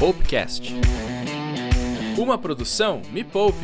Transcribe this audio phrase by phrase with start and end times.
[0.00, 0.72] Poupecast.
[2.16, 3.58] Uma produção Me Poupe.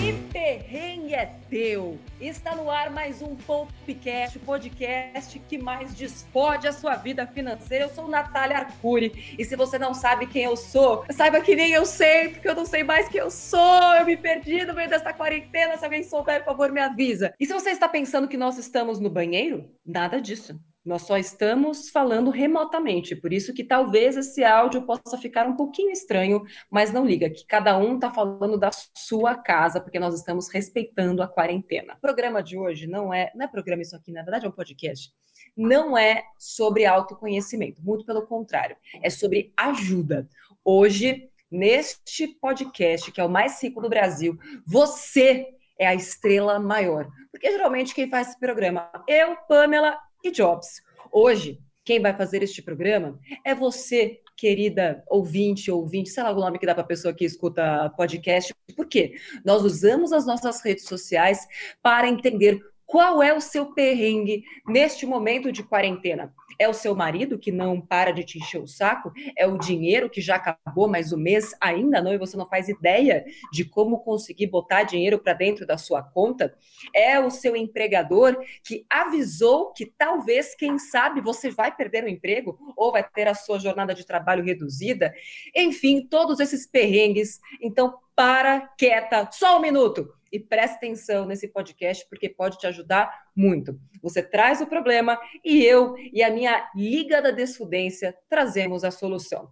[0.00, 1.98] Que perrengue é teu?
[2.20, 7.86] Está no ar mais um Poupecast, podcast que mais despode a sua vida financeira.
[7.86, 11.72] Eu sou Natália Arcuri e se você não sabe quem eu sou, saiba que nem
[11.72, 13.82] eu sei, porque eu não sei mais quem eu sou.
[13.98, 15.76] Eu me perdi no meio dessa quarentena.
[15.76, 17.34] Se alguém souber, por favor, me avisa.
[17.40, 20.56] E se você está pensando que nós estamos no banheiro, nada disso.
[20.88, 25.90] Nós só estamos falando remotamente, por isso que talvez esse áudio possa ficar um pouquinho
[25.90, 30.48] estranho, mas não liga, que cada um está falando da sua casa, porque nós estamos
[30.48, 31.92] respeitando a quarentena.
[31.98, 34.52] O programa de hoje não é, não é programa isso aqui, na verdade é um
[34.52, 35.12] podcast.
[35.54, 40.26] Não é sobre autoconhecimento, muito pelo contrário, é sobre ajuda.
[40.64, 45.48] Hoje, neste podcast, que é o mais rico do Brasil, você
[45.78, 47.06] é a estrela maior.
[47.30, 50.87] Porque geralmente quem faz esse programa, eu, Pamela e Jobs.
[51.12, 56.58] Hoje, quem vai fazer este programa é você, querida ouvinte, ouvinte, sei lá o nome
[56.58, 58.54] que dá para a pessoa que escuta podcast.
[58.76, 59.14] Por quê?
[59.44, 61.46] Nós usamos as nossas redes sociais
[61.82, 66.32] para entender qual é o seu perrengue neste momento de quarentena.
[66.58, 69.12] É o seu marido que não para de te encher o saco?
[69.36, 72.68] É o dinheiro que já acabou, mas o mês ainda não e você não faz
[72.68, 76.54] ideia de como conseguir botar dinheiro para dentro da sua conta?
[76.94, 82.58] É o seu empregador que avisou que talvez, quem sabe, você vai perder o emprego
[82.76, 85.12] ou vai ter a sua jornada de trabalho reduzida?
[85.54, 87.40] Enfim, todos esses perrengues.
[87.60, 93.27] Então, para quieta, só um minuto e preste atenção nesse podcast, porque pode te ajudar
[93.38, 93.78] muito.
[94.02, 99.48] Você traz o problema e eu e a minha Liga da Desfudência trazemos a solução.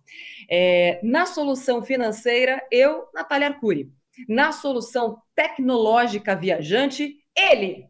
[0.51, 3.89] É, na solução financeira, eu, Natália Arcuri.
[4.28, 7.87] Na solução tecnológica viajante, ele,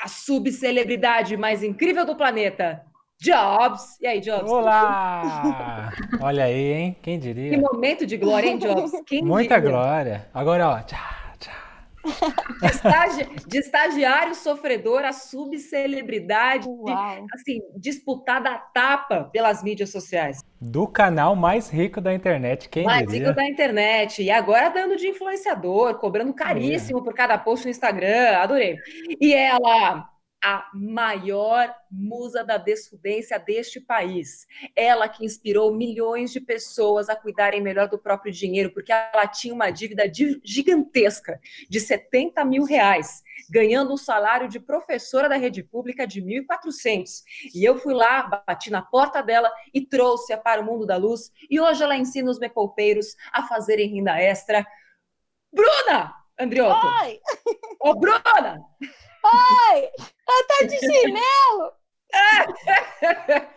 [0.00, 2.84] a subcelebridade mais incrível do planeta,
[3.20, 4.00] Jobs.
[4.00, 4.50] E aí, Jobs?
[4.50, 5.92] Olá!
[6.20, 6.96] Olha aí, hein?
[7.00, 7.50] Quem diria?
[7.50, 8.90] Que momento de glória, hein, Jobs?
[9.06, 9.70] Quem Muita diria?
[9.70, 10.28] glória.
[10.34, 11.23] Agora, ó, tchau.
[12.60, 13.28] De, estagi...
[13.46, 16.68] de, estagiário sofredor a subcelebridade,
[17.32, 20.42] assim, disputada a tapa pelas mídias sociais.
[20.60, 23.28] Do canal mais rico da internet, quem mais diria?
[23.28, 24.22] rico da internet.
[24.22, 28.36] E agora dando de influenciador, cobrando caríssimo por cada post no Instagram.
[28.38, 28.78] Adorei.
[29.20, 30.08] E ela,
[30.44, 34.46] a maior musa da desfudência deste país.
[34.76, 39.54] Ela que inspirou milhões de pessoas a cuidarem melhor do próprio dinheiro, porque ela tinha
[39.54, 40.04] uma dívida
[40.44, 47.22] gigantesca de 70 mil reais, ganhando um salário de professora da rede pública de 1.400.
[47.54, 51.32] E eu fui lá, bati na porta dela e trouxe-a para o mundo da luz.
[51.48, 54.62] E hoje ela ensina os mepoupeiros a fazerem renda extra.
[55.50, 56.14] Bruna!
[56.38, 56.86] Andriotto!
[56.86, 57.20] Oi!
[57.80, 58.60] Ô, Bruna!
[59.24, 59.90] Oi!
[60.28, 61.72] Eu tô de chinelo!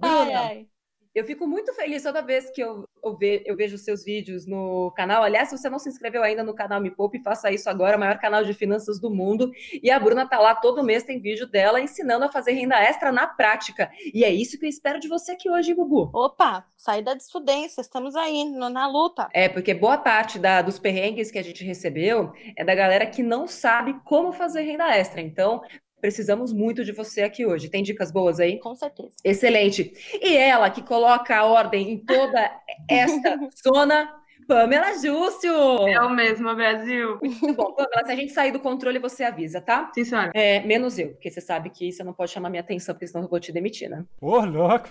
[0.00, 0.68] Ai, ai.
[1.14, 4.90] Eu fico muito feliz toda vez que eu, eu, ve- eu vejo seus vídeos no
[4.96, 5.22] canal.
[5.22, 8.00] Aliás, se você não se inscreveu ainda no canal Me Poupe, faça isso agora, o
[8.00, 9.50] maior canal de finanças do mundo.
[9.82, 13.12] E a Bruna tá lá todo mês, tem vídeo dela ensinando a fazer renda extra
[13.12, 13.90] na prática.
[14.14, 16.10] E é isso que eu espero de você aqui hoje, Bubu.
[16.14, 19.28] Opa, saí da desfudência, estamos aí no- na luta.
[19.34, 23.22] É, porque boa parte da- dos perrengues que a gente recebeu é da galera que
[23.22, 25.20] não sabe como fazer renda extra.
[25.20, 25.60] Então,
[26.02, 27.70] precisamos muito de você aqui hoje.
[27.70, 28.58] Tem dicas boas aí?
[28.58, 29.14] Com certeza.
[29.24, 29.94] Excelente.
[30.20, 32.50] E ela que coloca a ordem em toda
[32.90, 34.12] esta zona,
[34.48, 35.52] Pamela Júcio.
[35.88, 37.20] Eu mesma, Brasil.
[37.22, 39.92] Muito bom, Pamela, se a gente sair do controle, você avisa, tá?
[39.94, 40.32] Sim, senhora.
[40.34, 43.22] É, menos eu, porque você sabe que você não pode chamar minha atenção, porque senão
[43.22, 44.04] eu vou te demitir, né?
[44.20, 44.88] Ô, louco!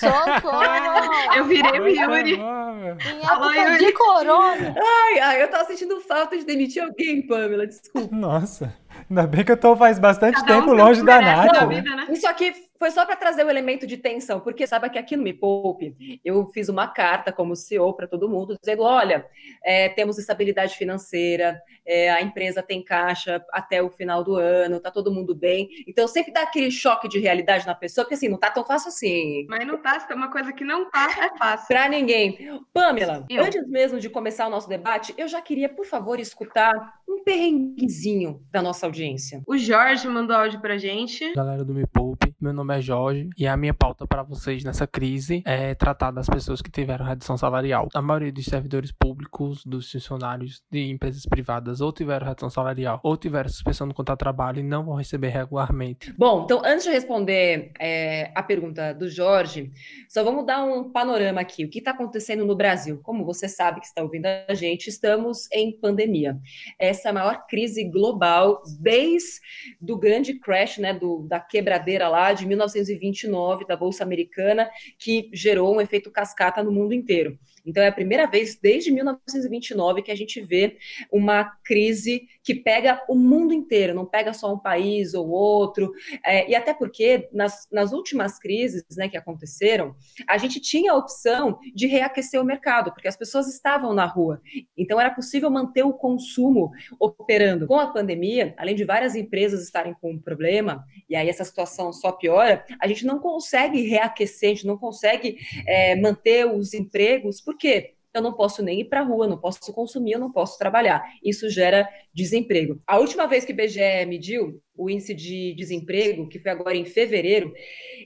[0.00, 1.36] Socorro!
[1.36, 2.40] Eu virei o Oi, Yuri.
[2.40, 3.78] Alô, Yuri.
[3.78, 4.74] de corona.
[4.76, 8.14] Ai, ai, eu tava sentindo falta de demitir alguém, Pamela, desculpa.
[8.14, 8.76] Nossa,
[9.08, 11.52] ainda bem que eu tô faz bastante Cada um tempo longe da Nath.
[11.52, 11.76] na né?
[11.76, 12.06] vida, né?
[12.10, 15.22] Isso aqui foi só para trazer o elemento de tensão, porque sabe que aqui no
[15.22, 19.26] Me Poupe eu fiz uma carta como CEO para todo mundo, dizendo: olha,
[19.64, 24.90] é, temos estabilidade financeira, é, a empresa tem caixa até o final do ano, tá
[24.90, 25.68] todo mundo bem.
[25.86, 28.88] Então sempre dá aquele choque de realidade na pessoa, porque assim, não tá tão fácil
[28.88, 29.46] assim.
[29.48, 31.66] Mas não tá, se tem uma coisa que não tá, é fácil.
[31.66, 32.60] Para ninguém.
[32.72, 33.42] Pamela, Eu.
[33.44, 38.40] antes mesmo de começar o nosso debate, eu já queria, por favor, escutar um perrenguezinho
[38.52, 39.42] da nossa audiência.
[39.46, 41.32] O Jorge mandou áudio pra gente.
[41.34, 44.86] Galera do Me Poupe, meu nome é Jorge e a minha pauta para vocês nessa
[44.86, 47.88] crise é tratar das pessoas que tiveram redução salarial.
[47.94, 53.16] A maioria dos servidores públicos, dos funcionários de empresas privadas ou tiveram redução salarial ou
[53.16, 56.12] tiveram suspensão no contrato de trabalho e não vão receber regularmente.
[56.16, 59.70] Bom, então antes de responder é, a pergunta do Jorge,
[60.08, 61.64] só vamos dar um panorama aqui.
[61.64, 63.00] O que está acontecendo no Brasil?
[63.02, 66.38] Como você sabe que está ouvindo a gente, estamos em pandemia.
[66.78, 69.40] Essa é a maior crise global desde
[69.80, 75.74] do grande crash, né, do, da quebradeira lá de 1929 da Bolsa Americana, que gerou
[75.74, 77.38] um efeito cascata no mundo inteiro.
[77.66, 80.78] Então, é a primeira vez desde 1929 que a gente vê
[81.12, 85.92] uma crise que pega o mundo inteiro, não pega só um país ou outro.
[86.24, 89.94] É, e até porque, nas, nas últimas crises né, que aconteceram,
[90.26, 94.40] a gente tinha a opção de reaquecer o mercado, porque as pessoas estavam na rua.
[94.74, 97.66] Então, era possível manter o consumo operando.
[97.66, 101.92] Com a pandemia, além de várias empresas estarem com um problema, e aí essa situação
[101.92, 105.36] só piora, a gente não consegue reaquecer, a gente não consegue
[105.66, 107.97] é, manter os empregos, por quê?
[108.18, 111.02] Eu não posso nem ir para a rua, não posso consumir, eu não posso trabalhar.
[111.24, 112.80] Isso gera desemprego.
[112.86, 116.84] A última vez que o IBGE mediu o índice de desemprego, que foi agora em
[116.84, 117.52] fevereiro,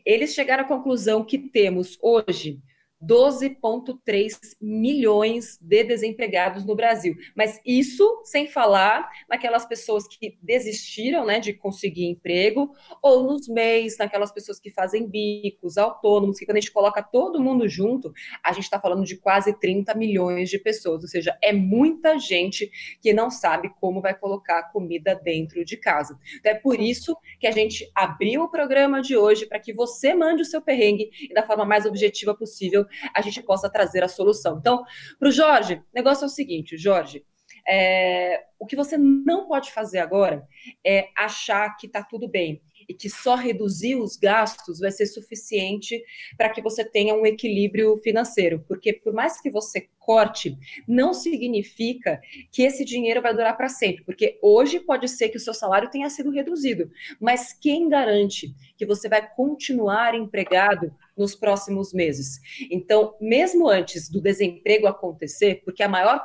[0.06, 2.60] eles chegaram à conclusão que temos hoje
[3.02, 7.16] 12,3 milhões de desempregados no Brasil.
[7.36, 12.70] Mas isso sem falar naquelas pessoas que desistiram né, de conseguir emprego,
[13.02, 17.42] ou nos MEIs, naquelas pessoas que fazem bicos, autônomos, que quando a gente coloca todo
[17.42, 18.12] mundo junto,
[18.42, 21.02] a gente está falando de quase 30 milhões de pessoas.
[21.02, 22.70] Ou seja, é muita gente
[23.00, 26.18] que não sabe como vai colocar comida dentro de casa.
[26.38, 30.14] Então é por isso que a gente abriu o programa de hoje para que você
[30.14, 34.08] mande o seu perrengue e da forma mais objetiva possível a gente possa trazer a
[34.08, 34.58] solução.
[34.58, 34.82] Então,
[35.18, 37.24] para o Jorge, o negócio é o seguinte, Jorge,
[37.68, 40.46] é, o que você não pode fazer agora
[40.84, 42.62] é achar que está tudo bem
[42.92, 46.04] e que só reduzir os gastos vai ser suficiente
[46.36, 48.62] para que você tenha um equilíbrio financeiro.
[48.68, 54.04] Porque por mais que você corte, não significa que esse dinheiro vai durar para sempre.
[54.04, 58.84] Porque hoje pode ser que o seu salário tenha sido reduzido, mas quem garante que
[58.84, 62.40] você vai continuar empregado nos próximos meses.
[62.70, 66.24] Então, mesmo antes do desemprego acontecer, porque a maior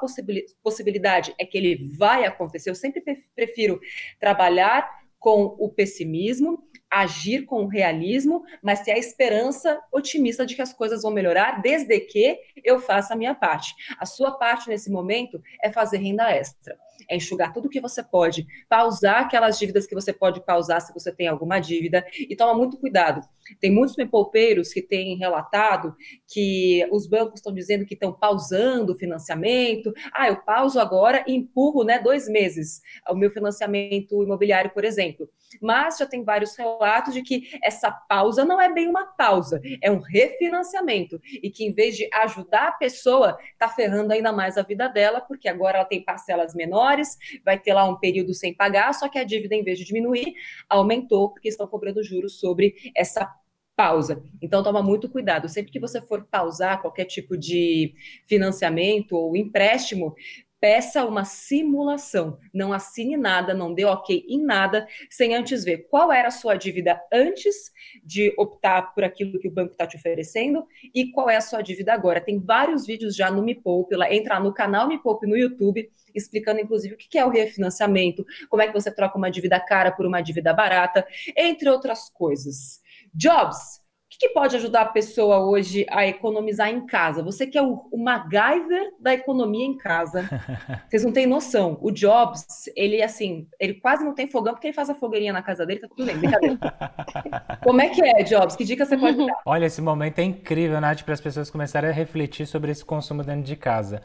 [0.62, 3.02] possibilidade é que ele vai acontecer, eu sempre
[3.36, 3.80] prefiro
[4.20, 10.62] trabalhar com o pessimismo, agir com o realismo, mas ter a esperança otimista de que
[10.62, 13.75] as coisas vão melhorar, desde que eu faça a minha parte.
[14.00, 16.78] A sua parte nesse momento é fazer renda extra
[17.10, 21.12] é enxugar tudo que você pode, pausar aquelas dívidas que você pode pausar se você
[21.12, 23.22] tem alguma dívida e toma muito cuidado.
[23.60, 25.96] Tem muitos mepoupeiros que têm relatado
[26.28, 29.94] que os bancos estão dizendo que estão pausando o financiamento.
[30.14, 35.30] Ah, eu pauso agora e empurro né, dois meses o meu financiamento imobiliário, por exemplo.
[35.62, 39.92] Mas já tem vários relatos de que essa pausa não é bem uma pausa, é
[39.92, 41.20] um refinanciamento.
[41.42, 45.22] E que em vez de ajudar a pessoa, está ferrando ainda mais a vida dela,
[45.22, 49.20] porque agora ela tem parcelas menores vai ter lá um período sem pagar, só que
[49.20, 50.34] a dívida, em vez de diminuir,
[50.70, 53.32] aumentou, porque estão cobrando juros sobre essa
[53.76, 54.24] pausa.
[54.42, 55.48] Então, toma muito cuidado.
[55.48, 57.94] Sempre que você for pausar qualquer tipo de
[58.26, 60.16] financiamento ou empréstimo,
[60.59, 62.39] peça uma simulação.
[62.54, 66.56] Não assine nada, não dê ok em nada, sem antes ver qual era a sua
[66.56, 67.71] dívida antes
[68.04, 71.62] de optar por aquilo que o banco está te oferecendo e qual é a sua
[71.62, 72.21] dívida agora.
[72.21, 75.89] Tem vários vídeos já no Me Poupe, lá, entra no canal Me Poupe no YouTube,
[76.13, 79.92] explicando inclusive o que é o refinanciamento, como é que você troca uma dívida cara
[79.92, 81.06] por uma dívida barata,
[81.36, 82.81] entre outras coisas.
[83.13, 83.81] Jobs,
[84.18, 87.22] o que, pode ajudar a pessoa hoje a economizar em casa?
[87.22, 90.28] Você que é o, o MacGyver da economia em casa.
[90.90, 91.78] Vocês não têm noção.
[91.81, 92.44] O Jobs,
[92.75, 95.81] ele assim, ele quase não tem fogão porque ele faz a fogueirinha na casa dele,
[95.81, 96.58] tá tudo bem, brincadeira.
[97.64, 98.56] Como é que é, Jobs?
[98.56, 99.40] Que dica você pode dar?
[99.46, 103.24] Olha, esse momento é incrível, Nath, para as pessoas começarem a refletir sobre esse consumo
[103.24, 104.01] dentro de casa.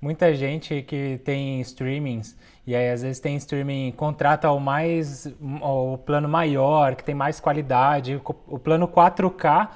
[0.00, 5.32] Muita gente que tem streamings e aí, às vezes, tem streaming, contrata o mais,
[5.62, 9.68] o plano maior, que tem mais qualidade, o plano 4K,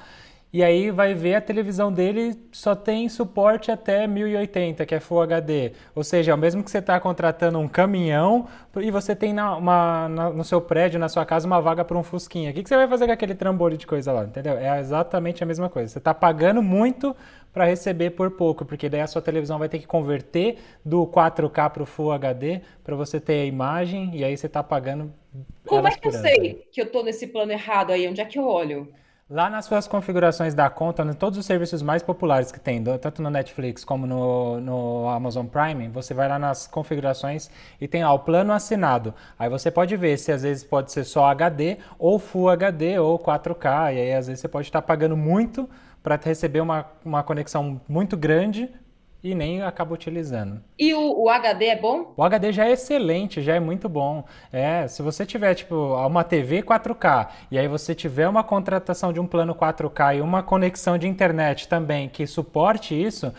[0.53, 5.21] e aí vai ver a televisão dele só tem suporte até 1080, que é Full
[5.21, 5.71] HD.
[5.95, 9.55] Ou seja, é o mesmo que você está contratando um caminhão e você tem na,
[9.55, 12.51] uma, na, no seu prédio, na sua casa, uma vaga para um Fusquinha.
[12.51, 14.25] O que, que você vai fazer com aquele trambolho de coisa lá?
[14.25, 14.57] Entendeu?
[14.57, 15.87] É exatamente a mesma coisa.
[15.87, 17.15] Você está pagando muito
[17.53, 21.69] para receber por pouco, porque daí a sua televisão vai ter que converter do 4K
[21.69, 25.13] para o Full HD para você ter a imagem e aí você está pagando.
[25.65, 28.05] Como é que eu sei que eu estou nesse plano errado aí?
[28.05, 28.91] Onde é que eu olho?
[29.31, 33.21] Lá nas suas configurações da conta, em todos os serviços mais populares que tem, tanto
[33.21, 38.11] no Netflix como no, no, Amazon Prime, você vai lá nas configurações e tem lá
[38.11, 39.13] o plano assinado.
[39.39, 43.17] Aí você pode ver se às vezes pode ser só HD, ou Full HD, ou
[43.17, 45.69] 4K, e aí às vezes você pode estar pagando muito
[46.03, 48.69] para receber uma, uma conexão muito grande
[49.23, 50.61] e nem acaba utilizando.
[50.77, 52.13] E o, o, HD é bom?
[52.17, 54.25] O HD já é excelente, já é muito bom.
[54.51, 59.19] É, se você tiver tipo uma TV 4K e aí você tiver uma contratação de
[59.19, 63.31] um plano 4K e uma conexão de internet também que suporte isso,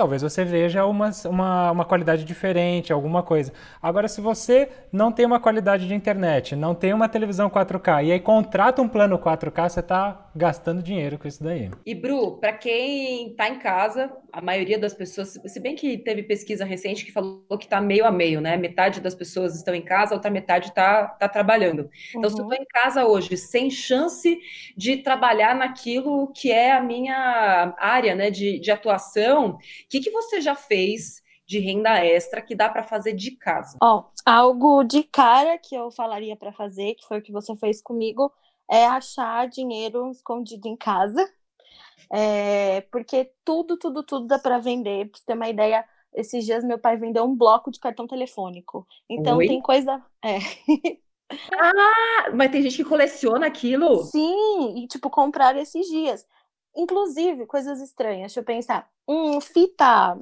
[0.00, 3.52] talvez você veja uma, uma, uma qualidade diferente, alguma coisa.
[3.82, 8.12] Agora, se você não tem uma qualidade de internet, não tem uma televisão 4K e
[8.12, 11.70] aí contrata um plano 4K, você está gastando dinheiro com isso daí.
[11.84, 16.22] E Bru, para quem está em casa, a maioria das pessoas, se bem que teve
[16.22, 18.56] pesquisa recente que falou que está meio a meio, né?
[18.56, 21.90] Metade das pessoas estão em casa, a outra metade está tá trabalhando.
[22.10, 22.36] Então, uhum.
[22.36, 24.38] se eu estou em casa hoje, sem chance
[24.76, 29.58] de trabalhar naquilo que é a minha área né, de, de atuação,
[29.90, 31.22] que, que você já fez?
[31.50, 33.76] de renda extra que dá para fazer de casa?
[33.82, 37.82] Ó, algo de cara que eu falaria para fazer, que foi o que você fez
[37.82, 38.32] comigo,
[38.70, 41.28] é achar dinheiro escondido em casa.
[42.08, 45.10] É, porque tudo, tudo, tudo dá para vender.
[45.10, 48.86] Pra você ter uma ideia, esses dias meu pai vendeu um bloco de cartão telefônico.
[49.08, 49.48] Então Oi?
[49.48, 50.00] tem coisa.
[50.24, 50.38] É.
[51.52, 54.04] Ah, mas tem gente que coleciona aquilo?
[54.04, 56.26] Sim, e tipo, comprar esses dias.
[56.76, 58.32] Inclusive, coisas estranhas.
[58.32, 58.88] Deixa eu pensar.
[59.06, 60.16] Um fita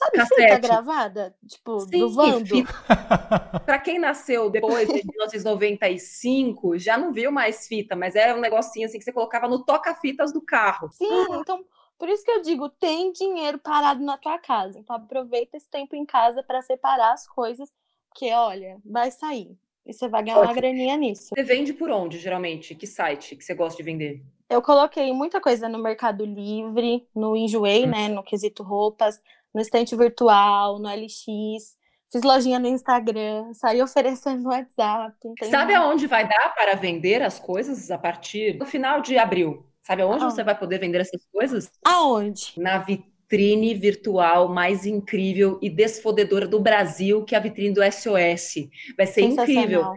[0.00, 0.42] Sabe Cassete.
[0.42, 1.36] fita gravada?
[1.46, 2.54] Tipo, Sim, do Vando?
[3.66, 8.86] Para quem nasceu depois de 1995, já não viu mais fita, mas era um negocinho
[8.86, 10.88] assim que você colocava no toca-fitas do carro.
[10.92, 11.62] Sim, então
[11.98, 14.78] por isso que eu digo, tem dinheiro parado na tua casa.
[14.78, 17.70] Então aproveita esse tempo em casa para separar as coisas,
[18.08, 19.54] porque olha, vai sair.
[19.84, 20.52] E você vai ganhar Ótimo.
[20.52, 21.34] uma graninha nisso.
[21.34, 22.74] Você vende por onde, geralmente?
[22.74, 24.22] Que site que você gosta de vender?
[24.50, 28.08] Eu coloquei muita coisa no Mercado Livre, no Enjoei, né?
[28.08, 29.20] No quesito roupas
[29.54, 31.76] no estante virtual, no LX,
[32.10, 35.16] fiz lojinha no Instagram, saí oferecendo no WhatsApp.
[35.50, 39.66] Sabe aonde vai dar para vender as coisas a partir do final de abril?
[39.82, 41.70] Sabe aonde você vai poder vender essas coisas?
[41.84, 42.52] Aonde?
[42.56, 48.68] Na vitrine virtual mais incrível e desfodedora do Brasil, que é a vitrine do SOS.
[48.96, 49.94] Vai ser incrível.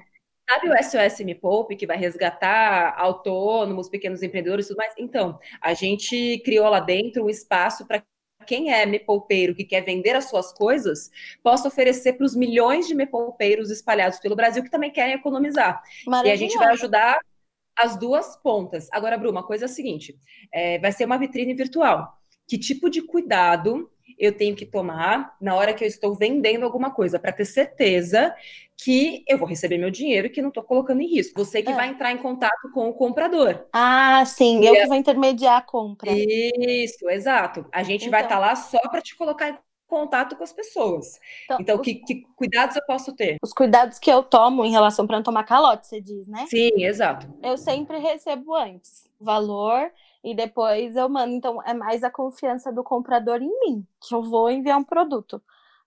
[0.53, 4.93] Sabe o SOS Me Poupe, que vai resgatar autônomos, pequenos empreendedores e tudo mais?
[5.00, 8.03] Então, a gente criou lá dentro um espaço para
[8.45, 11.10] quem é mepoupeiro que quer vender as suas coisas
[11.41, 15.81] possa oferecer para os milhões de mepoupeiros espalhados pelo Brasil que também querem economizar.
[16.27, 17.17] E a gente vai ajudar
[17.75, 18.89] as duas pontas.
[18.91, 20.15] Agora, Bru, uma coisa é a seguinte:
[20.51, 22.15] é, vai ser uma vitrine virtual.
[22.48, 26.91] Que tipo de cuidado eu tenho que tomar na hora que eu estou vendendo alguma
[26.91, 28.36] coisa para ter certeza
[28.77, 31.43] que eu vou receber meu dinheiro e que não estou colocando em risco.
[31.43, 31.75] Você que é.
[31.75, 33.65] vai entrar em contato com o comprador.
[33.71, 34.81] Ah, sim, e eu é...
[34.81, 36.11] que vou intermediar a compra.
[36.11, 37.65] Isso, exato.
[37.71, 38.11] A gente então...
[38.11, 41.19] vai estar tá lá só para te colocar em contato com as pessoas.
[41.45, 41.81] Então, então os...
[41.81, 43.37] que, que, cuidados eu posso ter?
[43.41, 46.45] Os cuidados que eu tomo em relação para não tomar calote, você diz, né?
[46.47, 47.27] Sim, exato.
[47.41, 49.91] Eu sempre recebo antes valor
[50.23, 51.33] e depois eu mando.
[51.33, 55.41] Então, é mais a confiança do comprador em mim, que eu vou enviar um produto.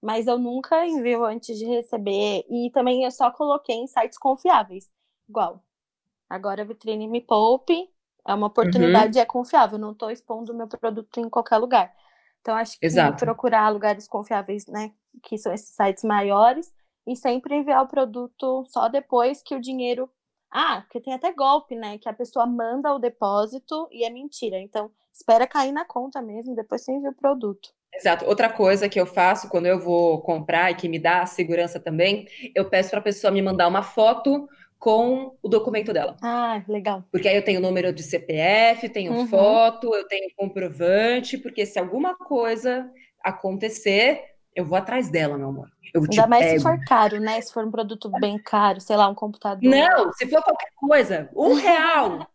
[0.06, 2.46] Mas eu nunca envio antes de receber.
[2.48, 4.88] E também eu só coloquei em sites confiáveis.
[5.28, 5.60] Igual.
[6.30, 7.90] Agora a Vitrine Me Poupe
[8.24, 9.22] é uma oportunidade uhum.
[9.22, 9.80] é confiável.
[9.80, 11.92] não estou expondo o meu produto em qualquer lugar.
[12.40, 13.24] Então, acho que Exato.
[13.24, 14.92] procurar lugares confiáveis, né?
[15.24, 16.72] Que são esses sites maiores.
[17.04, 20.08] E sempre enviar o produto só depois que o dinheiro
[20.52, 21.98] ah, porque tem até golpe, né?
[21.98, 24.60] Que a pessoa manda o depósito e é mentira.
[24.60, 27.74] Então, espera cair na conta mesmo, depois você envia o produto.
[27.96, 28.24] Exato.
[28.26, 32.26] Outra coisa que eu faço quando eu vou comprar e que me dá segurança também,
[32.54, 34.48] eu peço para a pessoa me mandar uma foto
[34.78, 36.16] com o documento dela.
[36.22, 37.02] Ah, legal.
[37.10, 39.26] Porque aí eu tenho o número de CPF, tenho uhum.
[39.26, 42.88] foto, eu tenho comprovante, porque se alguma coisa
[43.24, 44.22] acontecer,
[44.54, 45.68] eu vou atrás dela, meu amor.
[45.94, 46.58] Eu Ainda mais pego.
[46.58, 47.40] se for caro, né?
[47.40, 49.62] Se for um produto bem caro, sei lá, um computador.
[49.62, 52.26] Não, se for qualquer coisa, um real.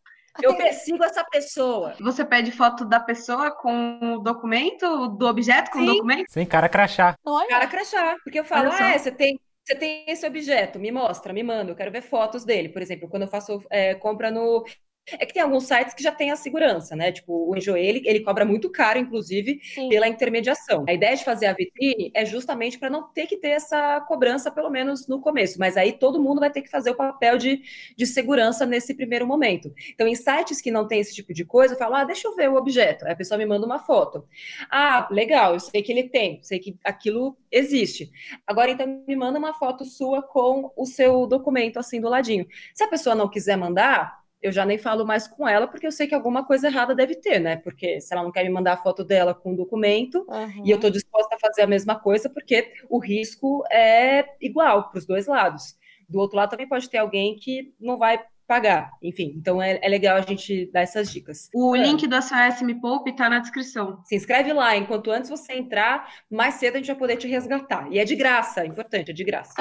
[0.42, 1.96] Eu persigo essa pessoa.
[2.00, 5.90] Você pede foto da pessoa com o documento, do objeto com Sim.
[5.90, 6.26] o documento?
[6.30, 7.16] Sim, cara crachá.
[7.26, 7.48] Olha.
[7.48, 8.16] Cara crachá.
[8.24, 11.72] Porque eu falo, ah, é, você tem, você tem esse objeto, me mostra, me manda,
[11.72, 12.70] eu quero ver fotos dele.
[12.70, 14.64] Por exemplo, quando eu faço é, compra no
[15.08, 17.12] é que tem alguns sites que já tem a segurança, né?
[17.12, 19.90] Tipo, o Enjoei, ele, ele cobra muito caro, inclusive, Sim.
[19.90, 20.86] pela intermediação.
[20.88, 24.52] A ideia de fazer a vitrine é justamente para não ter que ter essa cobrança,
[24.52, 25.60] pelo menos no começo.
[25.60, 27.62] Mas aí todo mundo vai ter que fazer o papel de,
[27.98, 29.74] de segurança nesse primeiro momento.
[29.94, 32.36] Então, em sites que não tem esse tipo de coisa, eu falo, ah, deixa eu
[32.36, 33.06] ver o objeto.
[33.06, 34.26] Aí a pessoa me manda uma foto.
[34.70, 38.12] Ah, legal, eu sei que ele tem, sei que aquilo existe.
[38.46, 42.46] Agora, então, me manda uma foto sua com o seu documento assim do ladinho.
[42.74, 45.92] Se a pessoa não quiser mandar, eu já nem falo mais com ela, porque eu
[45.92, 47.58] sei que alguma coisa errada deve ter, né?
[47.58, 50.66] Porque se ela não quer me mandar a foto dela com o documento, uhum.
[50.66, 54.98] e eu estou disposta a fazer a mesma coisa, porque o risco é igual para
[54.98, 55.76] os dois lados.
[56.10, 58.92] Do outro lado também pode ter alguém que não vai pagar.
[59.02, 61.50] Enfim, então é, é legal a gente dar essas dicas.
[61.54, 61.84] O é.
[61.84, 64.02] link do SOS Me Poupe está na descrição.
[64.04, 67.88] Se inscreve lá, enquanto antes você entrar, mais cedo a gente vai poder te resgatar.
[67.90, 69.54] E é de graça, importante, é de graça.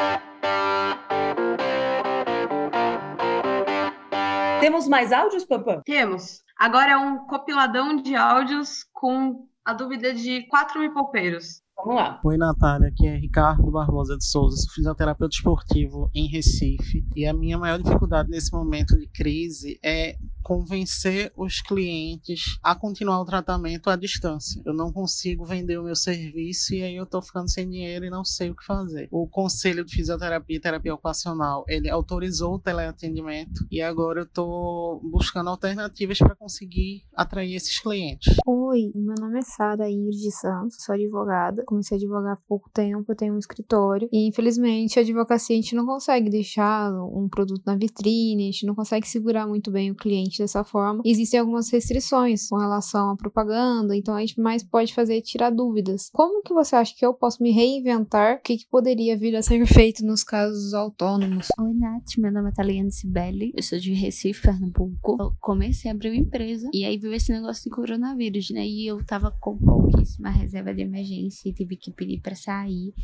[4.60, 5.82] Temos mais áudios, Pampam?
[5.84, 6.42] Temos.
[6.58, 11.62] Agora é um compiladão de áudios com a dúvida de quatro mipolpeiros.
[11.82, 12.20] Vamos lá.
[12.22, 12.88] Oi, Natália.
[12.88, 17.06] Aqui é Ricardo Barbosa de Souza, sou fisioterapeuta esportivo em Recife.
[17.16, 23.20] E a minha maior dificuldade nesse momento de crise é convencer os clientes a continuar
[23.20, 24.60] o tratamento à distância.
[24.66, 28.10] Eu não consigo vender o meu serviço e aí eu estou ficando sem dinheiro e
[28.10, 29.08] não sei o que fazer.
[29.10, 35.00] O Conselho de Fisioterapia e Terapia Ocupacional, ele autorizou o teleatendimento e agora eu estou
[35.10, 38.36] buscando alternativas para conseguir atrair esses clientes.
[38.46, 41.64] Oi, meu nome é Sara Ingrid Santos, sou advogada.
[41.70, 45.60] Comecei a advogar há pouco tempo, eu tenho um escritório e infelizmente a advocacia a
[45.60, 49.92] gente não consegue deixar um produto na vitrine, a gente não consegue segurar muito bem
[49.92, 51.00] o cliente dessa forma.
[51.04, 55.50] Existem algumas restrições com relação à propaganda, então a gente mais pode fazer é tirar
[55.50, 56.10] dúvidas.
[56.12, 58.38] Como que você acha que eu posso me reinventar?
[58.38, 61.48] O que, que poderia vir a ser feito nos casos autônomos?
[61.58, 65.16] Oi, Nath, meu nome é Taliane Sibeli, eu sou de Recife, Pernambuco.
[65.20, 68.66] Eu comecei a abrir uma empresa e aí veio esse negócio de coronavírus, né?
[68.66, 72.94] E eu tava com pouquíssima reserva de emergência tive que pedir para sair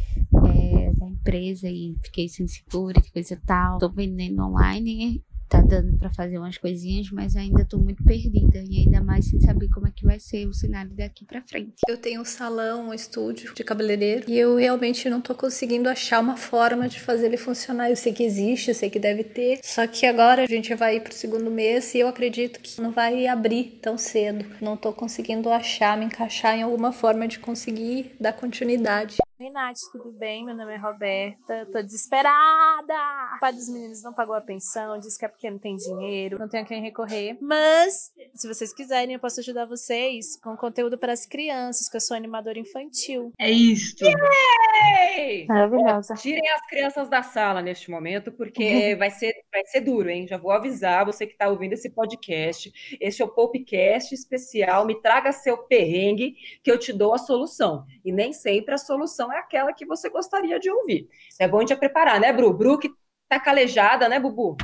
[0.46, 3.78] é, da empresa e fiquei sem seguro e coisa tal.
[3.78, 8.80] Tô vendendo online tá dando para fazer umas coisinhas, mas ainda tô muito perdida e
[8.80, 11.74] ainda mais sem saber como é que vai ser o cenário daqui para frente.
[11.88, 16.20] Eu tenho um salão, um estúdio de cabeleireiro e eu realmente não tô conseguindo achar
[16.20, 17.90] uma forma de fazer ele funcionar.
[17.90, 21.00] Eu sei que existe, eu sei que deve ter, só que agora a gente vai
[21.00, 24.44] pro segundo mês e eu acredito que não vai abrir tão cedo.
[24.60, 29.16] Não tô conseguindo achar, me encaixar em alguma forma de conseguir dar continuidade.
[29.38, 30.46] Oi, Nath, tudo bem?
[30.46, 31.68] Meu nome é Roberta.
[31.70, 32.94] Tô desesperada!
[33.36, 36.38] O pai dos meninos não pagou a pensão, disse que é porque não tem dinheiro,
[36.38, 37.36] não tem a quem recorrer.
[37.38, 42.00] Mas, se vocês quiserem, eu posso ajudar vocês com conteúdo para as crianças, que eu
[42.00, 43.30] sou animadora infantil.
[43.38, 43.96] É isso!
[44.02, 45.44] Yay!
[45.46, 46.14] Maravilhosa.
[46.14, 50.26] Tirem as crianças da sala neste momento, porque vai ser, vai ser duro, hein?
[50.26, 52.72] Já vou avisar você que está ouvindo esse podcast.
[52.98, 54.86] Este é o Popcast especial.
[54.86, 57.84] Me traga seu perrengue, que eu te dou a solução.
[58.02, 61.08] E nem sempre a solução é aquela que você gostaria de ouvir.
[61.38, 62.52] É bom a gente já preparar, né, Bru?
[62.52, 62.90] Bru que
[63.28, 64.56] tá calejada, né, Bubu?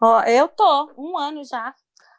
[0.00, 1.74] Ó, eu tô um ano já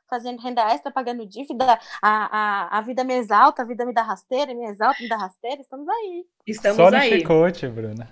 [0.09, 4.01] fazendo renda extra, pagando dívida, a, a, a vida me exalta, a vida me dá
[4.03, 6.25] rasteira, me exalta, me dá rasteira, estamos aí.
[6.45, 7.01] Estamos Só no aí.
[7.01, 8.07] chicote, Bruna.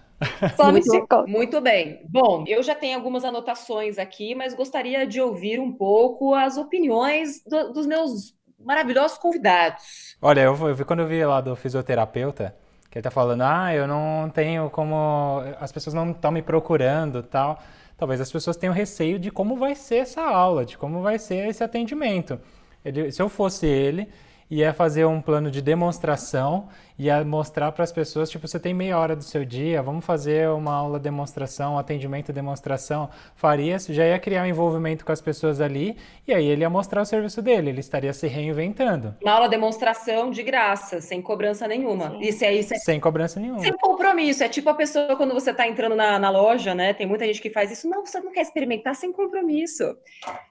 [0.55, 1.31] Só Muito, no chicote.
[1.31, 2.05] muito bem.
[2.09, 7.43] Bom, eu já tenho algumas anotações aqui, mas gostaria de ouvir um pouco as opiniões
[7.45, 10.17] do- dos meus maravilhosos convidados.
[10.21, 12.55] Olha, eu, eu vi quando eu vi lá do fisioterapeuta,
[12.89, 15.41] que ele tá falando, ah, eu não tenho como.
[15.59, 17.59] As pessoas não estão me procurando tal.
[17.97, 21.47] Talvez as pessoas tenham receio de como vai ser essa aula, de como vai ser
[21.47, 22.39] esse atendimento.
[22.83, 24.07] Ele- se eu fosse ele,
[24.49, 28.99] ia fazer um plano de demonstração, ia mostrar para as pessoas, tipo, você tem meia
[28.99, 33.09] hora do seu dia, vamos fazer uma aula demonstração, um atendimento demonstração.
[33.35, 35.95] Faria, já ia criar um envolvimento com as pessoas ali,
[36.27, 40.29] e aí ele ia mostrar o serviço dele, ele estaria se reinventando, Uma aula demonstração
[40.29, 42.17] de graça, sem cobrança nenhuma.
[42.19, 42.73] Isso é isso.
[42.73, 43.59] É sem cobrança nenhuma.
[43.61, 44.43] sem compromisso.
[44.43, 46.93] É tipo a pessoa quando você está entrando na, na loja, né?
[46.93, 47.89] Tem muita gente que faz isso.
[47.89, 49.95] Não, você não quer experimentar sem compromisso.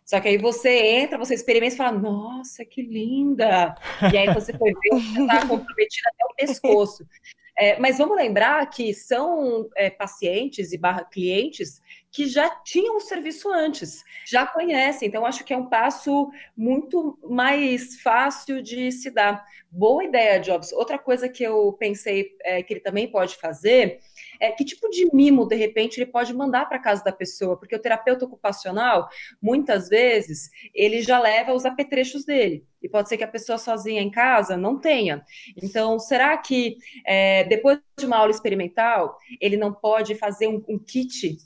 [0.04, 3.74] Só que aí você entra, você experimenta e fala, nossa, que linda!
[4.10, 7.04] E aí você foi ver, você está comprometido até o pescoço.
[7.60, 13.00] É, mas vamos lembrar que são é, pacientes e barra clientes que já tinham o
[13.00, 15.08] serviço antes, já conhecem.
[15.08, 19.44] Então, acho que é um passo muito mais fácil de se dar.
[19.70, 20.72] Boa ideia, Jobs.
[20.72, 23.98] Outra coisa que eu pensei é, que ele também pode fazer
[24.40, 27.74] é que tipo de mimo, de repente, ele pode mandar para casa da pessoa, porque
[27.74, 29.08] o terapeuta ocupacional,
[29.40, 32.64] muitas vezes, ele já leva os apetrechos dele.
[32.82, 35.24] E pode ser que a pessoa sozinha em casa não tenha.
[35.60, 40.78] Então, será que é, depois de uma aula experimental, ele não pode fazer um, um
[40.78, 41.36] kit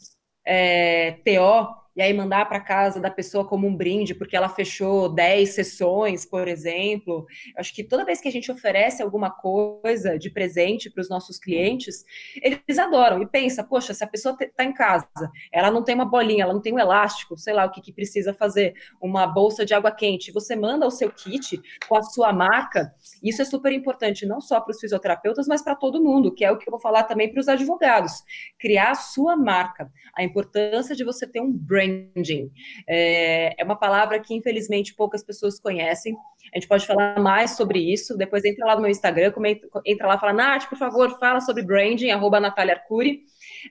[0.44, 5.08] é, TO e aí mandar para casa da pessoa como um brinde, porque ela fechou
[5.08, 7.26] 10 sessões, por exemplo.
[7.54, 11.08] Eu acho que toda vez que a gente oferece alguma coisa de presente para os
[11.08, 12.04] nossos clientes,
[12.42, 15.06] eles adoram e pensa, poxa, se a pessoa está em casa,
[15.52, 17.92] ela não tem uma bolinha, ela não tem um elástico, sei lá o que, que
[17.92, 22.32] precisa fazer, uma bolsa de água quente, você manda o seu kit com a sua
[22.32, 22.92] marca.
[23.22, 26.50] Isso é super importante, não só para os fisioterapeutas, mas para todo mundo, que é
[26.50, 28.12] o que eu vou falar também para os advogados.
[28.58, 31.52] Criar a sua marca, a importância de você ter um
[31.86, 32.50] branding.
[32.88, 36.14] É, é uma palavra que, infelizmente, poucas pessoas conhecem.
[36.52, 38.16] A gente pode falar mais sobre isso.
[38.16, 41.40] Depois entra lá no meu Instagram, comenta- entra lá e fala, Nath, por favor, fala
[41.40, 43.22] sobre branding, arroba Natália Arcuri.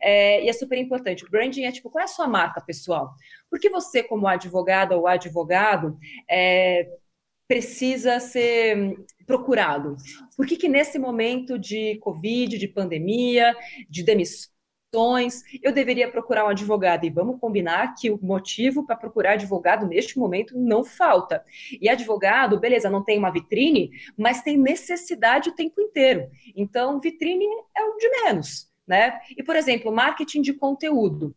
[0.02, 1.30] É, e é super importante.
[1.30, 3.12] Branding é tipo, qual é a sua marca, pessoal?
[3.50, 5.98] Porque você, como advogada ou advogado,
[6.30, 6.88] é,
[7.48, 8.96] precisa ser
[9.28, 9.96] procurado?
[10.38, 13.56] Por que, que nesse momento de Covid, de pandemia,
[13.90, 14.51] de demissões,
[15.62, 17.06] eu deveria procurar um advogado.
[17.06, 21.44] E vamos combinar que o motivo para procurar advogado neste momento não falta.
[21.80, 26.30] E advogado, beleza, não tem uma vitrine, mas tem necessidade o tempo inteiro.
[26.56, 28.70] Então, vitrine é o de menos.
[28.86, 29.20] Né?
[29.38, 31.34] E, por exemplo, marketing de conteúdo.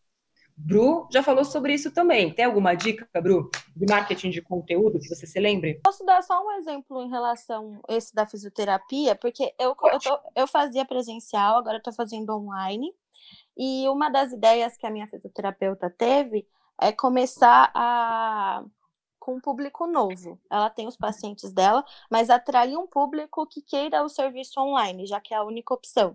[0.57, 2.33] Bru já falou sobre isso também.
[2.33, 5.81] Tem alguma dica, Bru, de marketing de conteúdo que você se lembre?
[5.83, 9.17] Posso dar só um exemplo em relação a esse da fisioterapia?
[9.17, 12.93] Porque eu, eu, tô, eu fazia presencial, agora estou fazendo online.
[13.57, 16.47] E uma das ideias que a minha fisioterapeuta teve
[16.81, 18.65] é começar a
[19.25, 20.39] com um público novo.
[20.51, 25.19] Ela tem os pacientes dela, mas atrair um público que queira o serviço online, já
[25.19, 26.15] que é a única opção.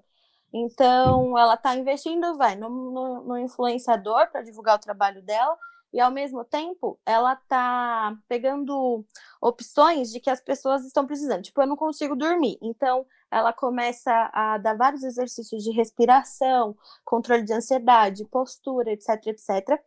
[0.53, 5.57] Então, ela está investindo, vai, no, no, no influenciador para divulgar o trabalho dela,
[5.93, 9.05] e ao mesmo tempo ela está pegando
[9.41, 11.43] opções de que as pessoas estão precisando.
[11.43, 12.57] Tipo, eu não consigo dormir.
[12.61, 19.81] Então, ela começa a dar vários exercícios de respiração, controle de ansiedade, postura, etc, etc,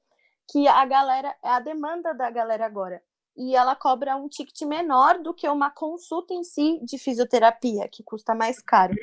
[0.50, 3.02] que a galera, é a demanda da galera agora.
[3.36, 8.02] E ela cobra um ticket menor do que uma consulta em si de fisioterapia, que
[8.02, 8.94] custa mais caro.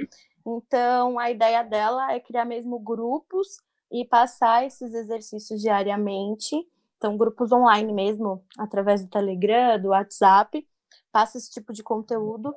[0.45, 3.57] Então, a ideia dela é criar mesmo grupos
[3.91, 6.55] e passar esses exercícios diariamente.
[6.99, 10.67] Então, grupos online mesmo, através do Telegram, do WhatsApp,
[11.13, 12.53] passa esse tipo de conteúdo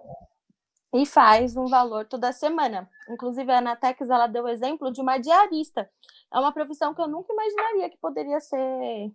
[0.93, 2.91] e faz um valor toda semana.
[3.09, 5.89] Inclusive, a Anatex, ela deu o exemplo de uma diarista.
[6.35, 9.13] É uma profissão que eu nunca imaginaria que poderia ser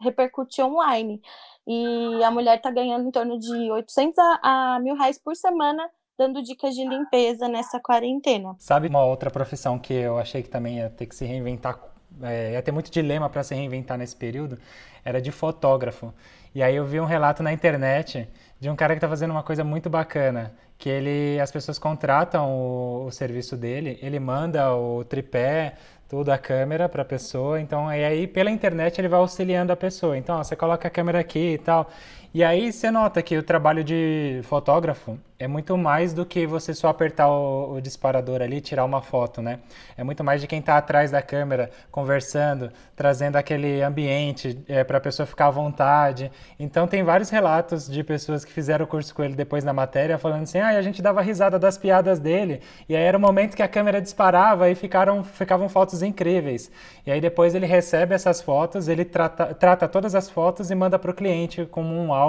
[0.00, 1.22] repercutir online.
[1.64, 5.88] E a mulher está ganhando em torno de 800 a, a mil reais por semana
[6.18, 8.56] dando dicas de limpeza nessa quarentena.
[8.58, 11.78] Sabe uma outra profissão que eu achei que também ia ter que se reinventar,
[12.22, 14.58] é, ia ter muito dilema para se reinventar nesse período,
[15.04, 16.12] era de fotógrafo.
[16.54, 19.42] E aí eu vi um relato na internet de um cara que está fazendo uma
[19.42, 25.04] coisa muito bacana, que ele, as pessoas contratam o, o serviço dele, ele manda o
[25.04, 25.74] tripé,
[26.08, 29.76] tudo a câmera para a pessoa, então e aí pela internet ele vai auxiliando a
[29.76, 30.16] pessoa.
[30.16, 31.90] Então ó, você coloca a câmera aqui e tal.
[32.36, 36.72] E aí você nota que o trabalho de fotógrafo é muito mais do que você
[36.74, 39.58] só apertar o, o disparador ali e tirar uma foto, né?
[39.96, 44.98] É muito mais de quem está atrás da câmera, conversando, trazendo aquele ambiente é, para
[44.98, 46.30] a pessoa ficar à vontade.
[46.58, 50.18] Então tem vários relatos de pessoas que fizeram o curso com ele depois na matéria,
[50.18, 52.60] falando assim, ah, a gente dava risada das piadas dele.
[52.88, 56.70] E aí era o momento que a câmera disparava e ficaram, ficavam fotos incríveis.
[57.06, 60.98] E aí depois ele recebe essas fotos, ele trata, trata todas as fotos e manda
[60.98, 62.25] para o cliente como um álbum.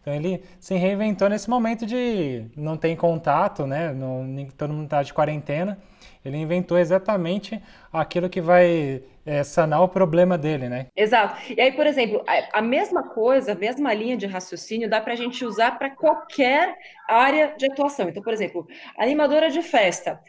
[0.00, 3.92] Então ele se reinventou nesse momento de não tem contato, né?
[3.92, 5.78] Não, todo mundo está de quarentena.
[6.24, 10.86] Ele inventou exatamente aquilo que vai é, sanar o problema dele, né?
[10.96, 11.40] Exato.
[11.52, 15.16] E aí, por exemplo, a mesma coisa, a mesma linha de raciocínio dá para a
[15.16, 16.74] gente usar para qualquer
[17.08, 18.08] área de atuação.
[18.08, 18.66] Então, por exemplo,
[18.98, 20.20] animadora de festa.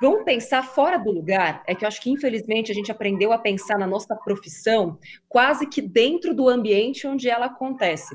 [0.00, 1.62] Vamos pensar fora do lugar.
[1.66, 5.66] É que eu acho que, infelizmente, a gente aprendeu a pensar na nossa profissão quase
[5.66, 8.14] que dentro do ambiente onde ela acontece.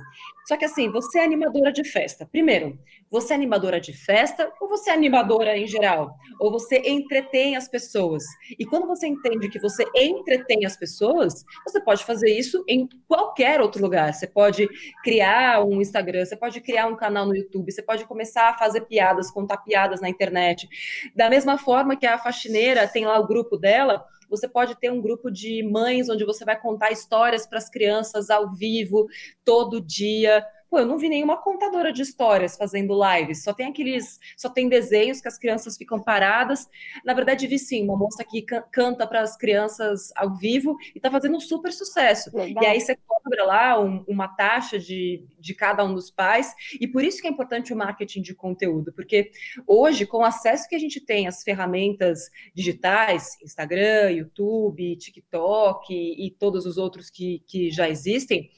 [0.49, 2.25] Só que, assim, você é animadora de festa.
[2.25, 2.75] Primeiro,
[3.07, 6.15] você é animadora de festa ou você é animadora em geral?
[6.39, 8.23] Ou você entretém as pessoas?
[8.57, 13.61] E quando você entende que você entretém as pessoas, você pode fazer isso em qualquer
[13.61, 14.11] outro lugar.
[14.11, 14.67] Você pode
[15.03, 18.81] criar um Instagram, você pode criar um canal no YouTube, você pode começar a fazer
[18.87, 20.67] piadas, contar piadas na internet.
[21.15, 25.01] Da mesma forma que a faxineira tem lá o grupo dela, você pode ter um
[25.01, 29.07] grupo de mães onde você vai contar histórias para as crianças ao vivo,
[29.43, 30.45] todo dia.
[30.69, 34.69] Pô, eu não vi nenhuma contadora de histórias fazendo lives, só tem aqueles, só tem
[34.69, 36.67] desenhos que as crianças ficam paradas.
[37.03, 40.99] Na verdade, vi sim, uma moça que can canta para as crianças ao vivo e
[40.99, 42.29] está fazendo um super sucesso.
[42.35, 42.63] Legal.
[42.63, 46.87] E aí você cobra lá um, uma taxa de, de cada um dos pais, e
[46.87, 49.31] por isso que é importante o marketing de conteúdo, porque
[49.65, 56.27] hoje, com o acesso que a gente tem às ferramentas digitais, Instagram, YouTube, TikTok e,
[56.27, 58.49] e todos os outros que, que já existem,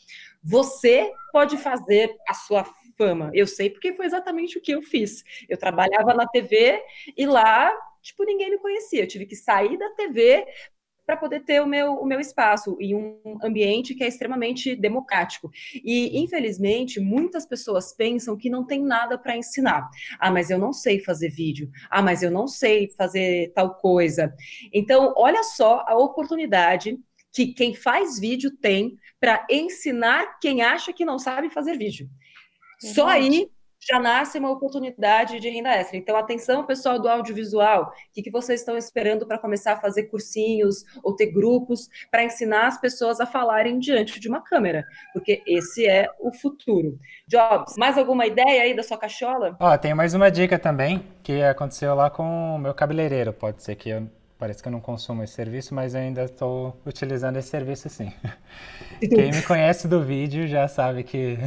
[0.44, 2.66] você pode fazer a sua
[2.98, 3.32] fama.
[3.34, 5.24] Eu sei porque foi exatamente o que eu fiz.
[5.48, 6.82] Eu trabalhava na TV
[7.18, 9.04] e lá, tipo, ninguém me conhecia.
[9.04, 10.46] Eu tive que sair da TV
[11.06, 15.52] para poder ter o meu, o meu espaço em um ambiente que é extremamente democrático.
[15.84, 19.90] E, infelizmente, muitas pessoas pensam que não tem nada para ensinar.
[20.20, 21.70] Ah, mas eu não sei fazer vídeo.
[21.90, 24.34] Ah, mas eu não sei fazer tal coisa.
[24.72, 26.98] Então, olha só a oportunidade
[27.32, 32.10] que quem faz vídeo tem para ensinar quem acha que não sabe fazer vídeo.
[32.84, 32.94] Uhum.
[32.94, 33.50] Só aí
[33.82, 35.98] já nasce uma oportunidade de renda extra.
[35.98, 40.04] Então, atenção, pessoal do audiovisual, o que, que vocês estão esperando para começar a fazer
[40.04, 44.86] cursinhos ou ter grupos para ensinar as pessoas a falarem diante de uma câmera?
[45.14, 47.00] Porque esse é o futuro.
[47.28, 49.58] Jobs, mais alguma ideia aí da sua cachola?
[49.60, 53.34] Ó, tem mais uma dica também, que aconteceu lá com o meu cabeleireiro.
[53.34, 54.08] Pode ser que eu
[54.42, 58.12] Parece que eu não consumo esse serviço, mas eu ainda estou utilizando esse serviço sim.
[59.00, 61.38] Quem me conhece do vídeo já sabe que.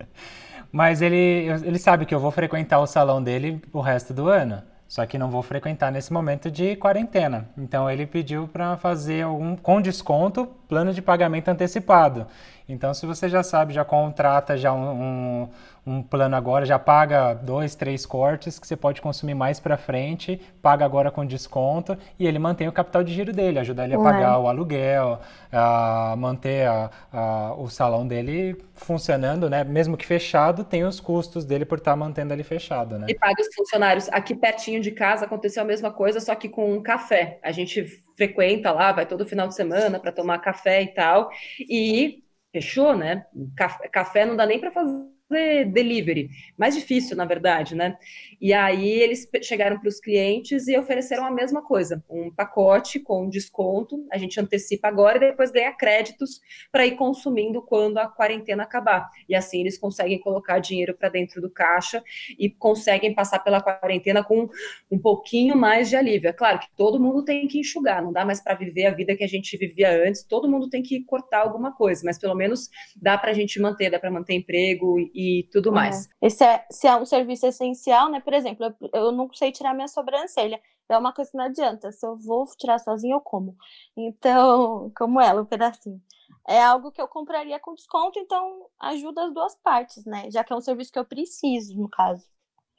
[0.70, 4.62] mas ele, ele sabe que eu vou frequentar o salão dele o resto do ano.
[4.86, 7.48] Só que não vou frequentar nesse momento de quarentena.
[7.56, 12.26] Então ele pediu para fazer algum com desconto plano de pagamento antecipado.
[12.68, 15.48] Então se você já sabe, já contrata já um, um
[15.88, 20.38] um plano agora, já paga dois, três cortes que você pode consumir mais para frente,
[20.60, 23.98] paga agora com desconto e ele mantém o capital de giro dele, ajuda ele a
[23.98, 25.18] pagar o aluguel,
[25.50, 29.64] a manter a, a, o salão dele funcionando, né?
[29.64, 33.06] Mesmo que fechado, tem os custos dele por estar tá mantendo ele fechado, né?
[33.08, 34.08] E paga os funcionários.
[34.10, 37.38] Aqui pertinho de casa aconteceu a mesma coisa, só que com um café.
[37.42, 37.86] A gente
[38.18, 43.24] frequenta lá, vai todo final de semana para tomar café e tal, e fechou, né?
[43.90, 47.96] Café não dá nem para fazer fazer delivery, mais difícil, na verdade, né?
[48.40, 53.28] E aí eles chegaram para os clientes e ofereceram a mesma coisa, um pacote com
[53.28, 56.40] desconto, a gente antecipa agora e depois ganha créditos
[56.72, 59.08] para ir consumindo quando a quarentena acabar.
[59.28, 62.02] E assim eles conseguem colocar dinheiro para dentro do caixa
[62.38, 64.48] e conseguem passar pela quarentena com
[64.90, 66.30] um pouquinho mais de alívio.
[66.30, 69.16] É claro que todo mundo tem que enxugar, não dá mais para viver a vida
[69.16, 72.68] que a gente vivia antes, todo mundo tem que cortar alguma coisa, mas pelo menos
[72.96, 76.08] dá para a gente manter, dá para manter emprego e tudo mais.
[76.22, 78.20] Esse é, se é um serviço essencial, né?
[78.20, 80.62] Por exemplo, eu, eu não sei tirar minha sobrancelha.
[80.88, 81.90] É uma coisa que não adianta.
[81.90, 83.56] Se eu vou tirar sozinha, eu como.
[83.96, 86.00] Então, como ela, um pedacinho.
[86.46, 90.30] É algo que eu compraria com desconto, então ajuda as duas partes, né?
[90.30, 92.24] Já que é um serviço que eu preciso, no caso.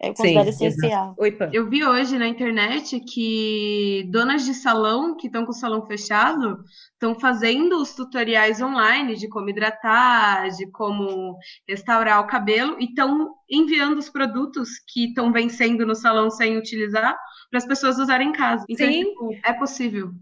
[0.01, 1.13] Eu considero Sim, essencial.
[1.17, 5.85] Oi, Eu vi hoje na internet que donas de salão que estão com o salão
[5.85, 12.85] fechado estão fazendo os tutoriais online de como hidratar, de como restaurar o cabelo e
[12.85, 17.17] estão enviando os produtos que estão vencendo no salão sem utilizar
[17.49, 18.63] para as pessoas usarem em casa.
[18.69, 19.03] Então, Sim.
[19.03, 20.13] Tipo, é possível.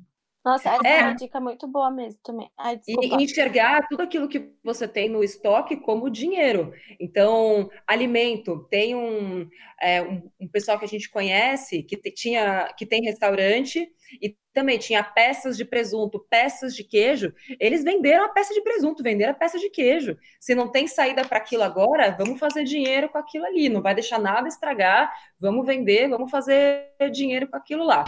[0.44, 2.50] Nossa, essa é, é uma dica muito boa mesmo também.
[2.58, 6.72] Ai, e enxergar tudo aquilo que você tem no estoque como dinheiro.
[7.00, 8.66] Então, alimento.
[8.70, 9.48] Tem um,
[9.82, 13.90] é, um, um, pessoal que a gente conhece que tinha que tem restaurante
[14.22, 17.34] e também tinha peças de presunto, peças de queijo.
[17.60, 20.18] Eles venderam a peça de presunto, venderam a peça de queijo.
[20.40, 23.68] Se não tem saída para aquilo agora, vamos fazer dinheiro com aquilo ali.
[23.68, 25.14] Não vai deixar nada estragar.
[25.40, 28.06] Vamos vender, vamos fazer dinheiro com aquilo lá.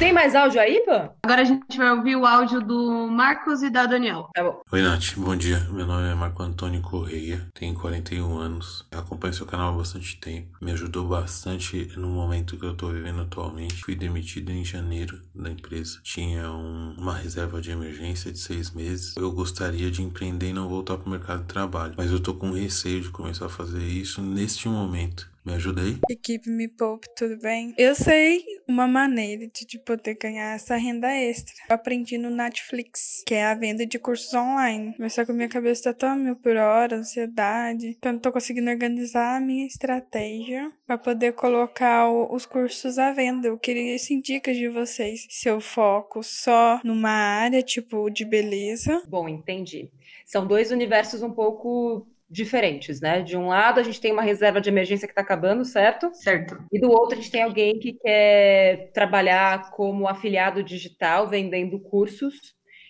[0.00, 0.92] Tem mais áudio aí, pô?
[1.22, 4.30] Agora a gente vai ouvir o áudio do Marcos e da Daniel.
[4.34, 4.62] Tá bom.
[4.72, 5.14] Oi, Nath.
[5.14, 5.60] Bom dia.
[5.70, 7.46] Meu nome é Marco Antônio Correia.
[7.52, 8.86] Tenho 41 anos.
[8.90, 10.56] Acompanho seu canal há bastante tempo.
[10.58, 13.84] Me ajudou bastante no momento que eu tô vivendo atualmente.
[13.84, 16.00] Fui demitido em janeiro da empresa.
[16.02, 19.14] Tinha um, uma reserva de emergência de seis meses.
[19.18, 21.92] Eu gostaria de empreender e não voltar pro mercado de trabalho.
[21.98, 25.28] Mas eu tô com receio de começar a fazer isso neste momento.
[25.42, 25.98] Me ajuda aí?
[26.10, 27.74] Equipe Me Poupe, tudo bem?
[27.78, 31.54] Eu sei uma maneira de, de poder ganhar essa renda extra.
[31.70, 34.94] Eu aprendi no Netflix, que é a venda de cursos online.
[34.98, 38.20] Mas só que a minha cabeça tá tão mil por hora, ansiedade, que eu não
[38.20, 43.48] tô conseguindo organizar a minha estratégia para poder colocar o, os cursos à venda.
[43.48, 45.26] Eu queria assim, dicas de vocês.
[45.30, 49.02] Se eu foco só numa área, tipo, de beleza.
[49.08, 49.90] Bom, entendi.
[50.26, 53.22] São dois universos um pouco diferentes, né?
[53.22, 56.10] De um lado, a gente tem uma reserva de emergência que está acabando, certo?
[56.14, 56.62] Certo.
[56.72, 62.34] E do outro, a gente tem alguém que quer trabalhar como afiliado digital, vendendo cursos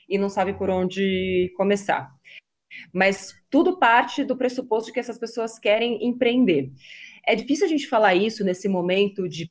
[0.06, 2.10] e não sabe por onde começar.
[2.92, 6.70] Mas tudo parte do pressuposto de que essas pessoas querem empreender.
[7.26, 9.50] É difícil a gente falar isso nesse momento de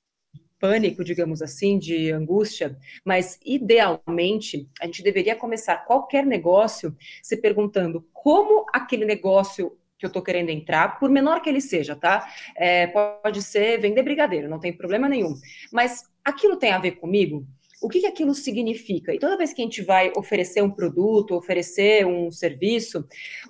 [0.59, 8.05] pânico, digamos assim, de angústia, mas idealmente a gente deveria começar qualquer negócio se perguntando
[8.13, 12.25] como aquele negócio que eu estou querendo entrar, por menor que ele seja, tá?
[12.55, 15.35] É, pode ser vender brigadeiro, não tem problema nenhum.
[15.73, 17.45] Mas aquilo tem a ver comigo?
[17.81, 19.13] O que, que aquilo significa?
[19.13, 23.05] E toda vez que a gente vai oferecer um produto, oferecer um serviço,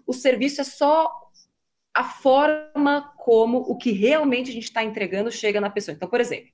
[0.08, 1.10] o serviço é só
[1.94, 5.96] a forma como o que realmente a gente está entregando chega na pessoa.
[5.96, 6.50] Então, por exemplo,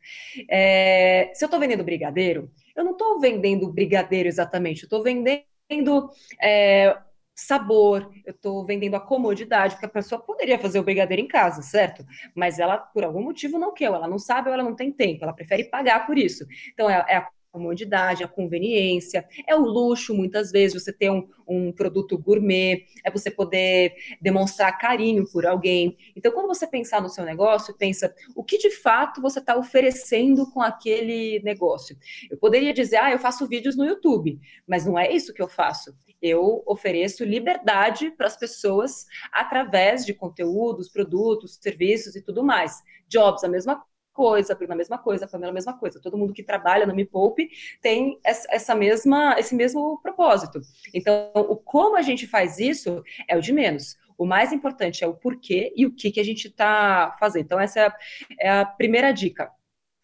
[0.49, 6.09] é, se eu estou vendendo brigadeiro, eu não estou vendendo brigadeiro exatamente, eu estou vendendo
[6.41, 6.97] é,
[7.35, 11.61] sabor, eu estou vendendo a comodidade, porque a pessoa poderia fazer o brigadeiro em casa,
[11.61, 12.05] certo?
[12.33, 15.23] Mas ela, por algum motivo, não quer, ela não sabe ou ela não tem tempo,
[15.23, 16.45] ela prefere pagar por isso.
[16.73, 21.25] Então, é, é a comodidade, a conveniência, é o luxo, muitas vezes, você ter um,
[21.47, 25.97] um produto gourmet, é você poder demonstrar carinho por alguém.
[26.15, 30.51] Então, quando você pensar no seu negócio, pensa o que de fato você está oferecendo
[30.51, 31.97] com aquele negócio.
[32.29, 34.37] Eu poderia dizer, ah, eu faço vídeos no YouTube,
[34.67, 35.95] mas não é isso que eu faço.
[36.21, 42.81] Eu ofereço liberdade para as pessoas através de conteúdos, produtos, serviços e tudo mais.
[43.07, 43.81] Jobs, a mesma
[44.15, 45.99] coisa, a mesma coisa, a Pamela a mesma coisa.
[45.99, 47.49] Todo mundo que trabalha no Me Poupe
[47.81, 50.61] tem essa mesma, esse mesmo propósito.
[50.93, 53.97] Então, o como a gente faz isso é o de menos.
[54.17, 57.43] O mais importante é o porquê e o que, que a gente está fazendo.
[57.43, 57.97] Então, essa é a,
[58.39, 59.51] é a primeira dica.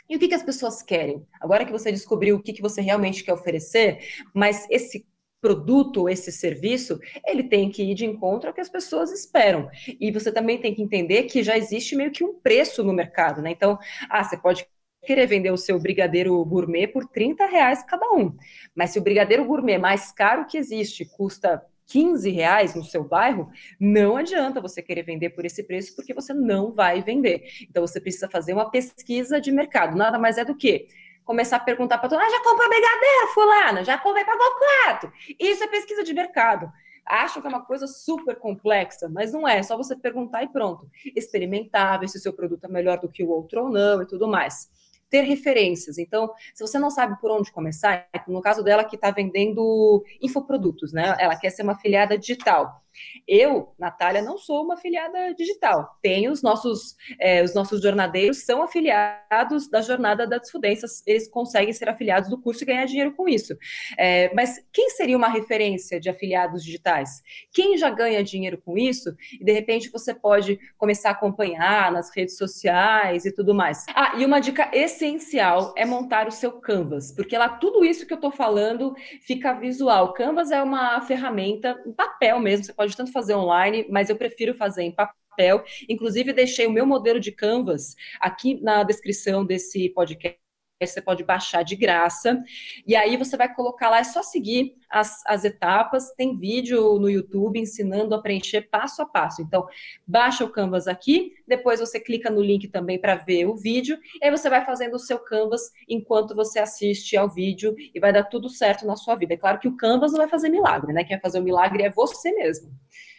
[0.09, 1.25] E o que, que as pessoas querem?
[1.39, 3.99] Agora que você descobriu o que, que você realmente quer oferecer,
[4.33, 5.07] mas esse
[5.41, 9.69] produto, esse serviço, ele tem que ir de encontro ao que as pessoas esperam.
[9.99, 13.41] E você também tem que entender que já existe meio que um preço no mercado,
[13.41, 13.51] né?
[13.51, 13.77] Então,
[14.09, 14.67] ah, você pode
[15.03, 18.35] querer vender o seu brigadeiro gourmet por 30 reais cada um.
[18.75, 23.49] Mas se o brigadeiro gourmet mais caro que existe custa 15 reais no seu bairro,
[23.79, 27.43] não adianta você querer vender por esse preço, porque você não vai vender.
[27.63, 29.97] Então você precisa fazer uma pesquisa de mercado.
[29.97, 30.87] Nada mais é do que
[31.25, 35.11] começar a perguntar para todo mundo, ah, já comprou brigadeiro, fulana, já comprei para quatro.
[35.39, 36.71] Isso é pesquisa de mercado.
[37.05, 40.47] Acham que é uma coisa super complexa, mas não é, é só você perguntar e
[40.47, 40.89] pronto.
[41.15, 44.07] Experimentar, ver se o seu produto é melhor do que o outro ou não e
[44.07, 44.69] tudo mais
[45.11, 45.97] ter referências.
[45.97, 50.93] Então, se você não sabe por onde começar, no caso dela que está vendendo infoprodutos,
[50.93, 51.15] né?
[51.19, 52.80] Ela quer ser uma afiliada digital.
[53.27, 55.97] Eu, Natália, não sou uma afiliada digital.
[56.01, 61.73] Tenho os nossos, é, os nossos jornadeiros são afiliados da jornada das fudências, eles conseguem
[61.73, 63.55] ser afiliados do curso e ganhar dinheiro com isso.
[63.97, 67.21] É, mas quem seria uma referência de afiliados digitais?
[67.53, 72.15] Quem já ganha dinheiro com isso e de repente você pode começar a acompanhar nas
[72.15, 73.85] redes sociais e tudo mais.
[73.95, 78.13] Ah, e uma dica essencial é montar o seu Canvas, porque lá tudo isso que
[78.13, 80.13] eu estou falando fica visual.
[80.13, 84.55] Canvas é uma ferramenta, um papel mesmo, você pode tanto fazer online, mas eu prefiro
[84.55, 85.63] fazer em papel.
[85.87, 90.40] Inclusive, deixei o meu modelo de Canvas aqui na descrição desse podcast
[90.87, 92.41] você pode baixar de graça.
[92.85, 96.11] E aí você vai colocar lá, é só seguir as, as etapas.
[96.15, 99.41] Tem vídeo no YouTube ensinando a preencher passo a passo.
[99.41, 99.67] Então,
[100.05, 104.25] baixa o Canvas aqui, depois você clica no link também para ver o vídeo, e
[104.25, 108.23] aí você vai fazendo o seu Canvas enquanto você assiste ao vídeo e vai dar
[108.23, 109.33] tudo certo na sua vida.
[109.33, 111.03] É claro que o Canvas não vai fazer milagre, né?
[111.03, 112.71] Quem vai fazer o milagre é você mesmo.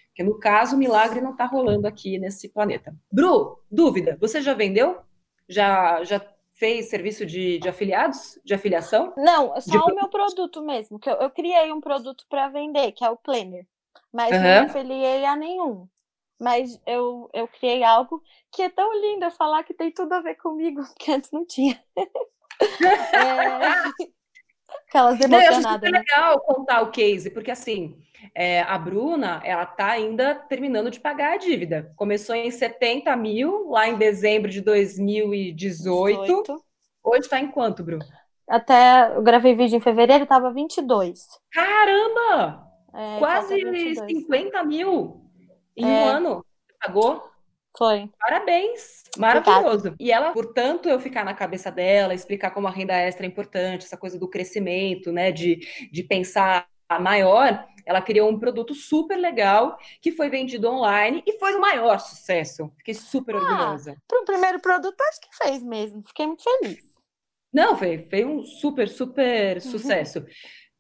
[0.09, 2.95] Porque no caso, o milagre não está rolando aqui nesse planeta.
[3.11, 4.99] Bru, dúvida, você já vendeu?
[5.49, 6.21] Já, já
[6.63, 9.13] fez serviço de, de afiliados, de afiliação?
[9.17, 9.93] Não, só de...
[9.93, 13.17] o meu produto mesmo, que eu, eu criei um produto para vender, que é o
[13.17, 13.67] Planner,
[14.13, 14.41] mas uhum.
[14.41, 15.89] não afiliei a nenhum.
[16.39, 18.23] Mas eu, eu criei algo
[18.53, 21.45] que é tão lindo eu falar que tem tudo a ver comigo, que antes não
[21.45, 21.83] tinha.
[21.97, 22.07] é...
[24.89, 25.31] Aquelas emocionadas.
[25.31, 25.91] Não, eu acho né?
[25.91, 28.01] legal contar o case, porque assim,
[28.35, 31.93] é, a Bruna, ela tá ainda terminando de pagar a dívida.
[31.97, 36.23] Começou em 70 mil, lá em dezembro de 2018.
[36.23, 36.65] 18.
[37.05, 37.99] Hoje está em quanto, Bru?
[38.49, 41.27] Até eu gravei vídeo em fevereiro, tava 22.
[41.53, 42.67] Caramba!
[42.95, 43.59] É, Quase
[43.95, 45.23] 50 mil
[45.77, 45.89] em é.
[45.89, 46.47] um ano.
[46.81, 47.33] Pagou?
[47.77, 48.11] Foi.
[48.19, 49.89] Parabéns, maravilhoso.
[49.89, 49.97] Obrigada.
[49.99, 53.87] E ela, portanto, eu ficar na cabeça dela, explicar como a renda extra é importante,
[53.87, 55.57] essa coisa do crescimento, né, de,
[55.91, 56.67] de pensar
[57.01, 61.99] maior, ela criou um produto super legal que foi vendido online e foi o maior
[61.99, 62.73] sucesso.
[62.79, 63.97] Fiquei super ah, orgulhosa.
[64.07, 66.03] Para o primeiro produto, acho que fez mesmo.
[66.07, 66.79] Fiquei muito feliz.
[67.53, 70.25] Não, foi, foi um super, super sucesso.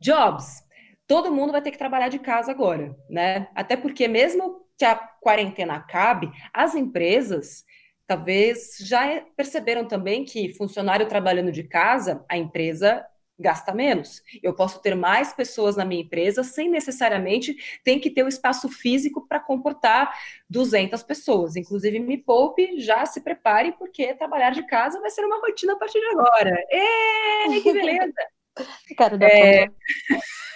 [0.00, 0.62] Jobs,
[1.06, 3.48] todo mundo vai ter que trabalhar de casa agora, né?
[3.54, 7.64] Até porque mesmo que a quarentena acabe, as empresas
[8.06, 13.04] talvez já perceberam também que funcionário trabalhando de casa, a empresa
[13.42, 14.22] gasta menos.
[14.42, 18.28] Eu posso ter mais pessoas na minha empresa sem necessariamente ter que ter o um
[18.28, 20.10] espaço físico para comportar
[20.48, 21.56] 200 pessoas.
[21.56, 25.76] Inclusive, me poupe, já se prepare, porque trabalhar de casa vai ser uma rotina a
[25.76, 26.54] partir de agora.
[26.70, 28.12] Ê, que beleza!
[28.96, 29.68] Quero dar é...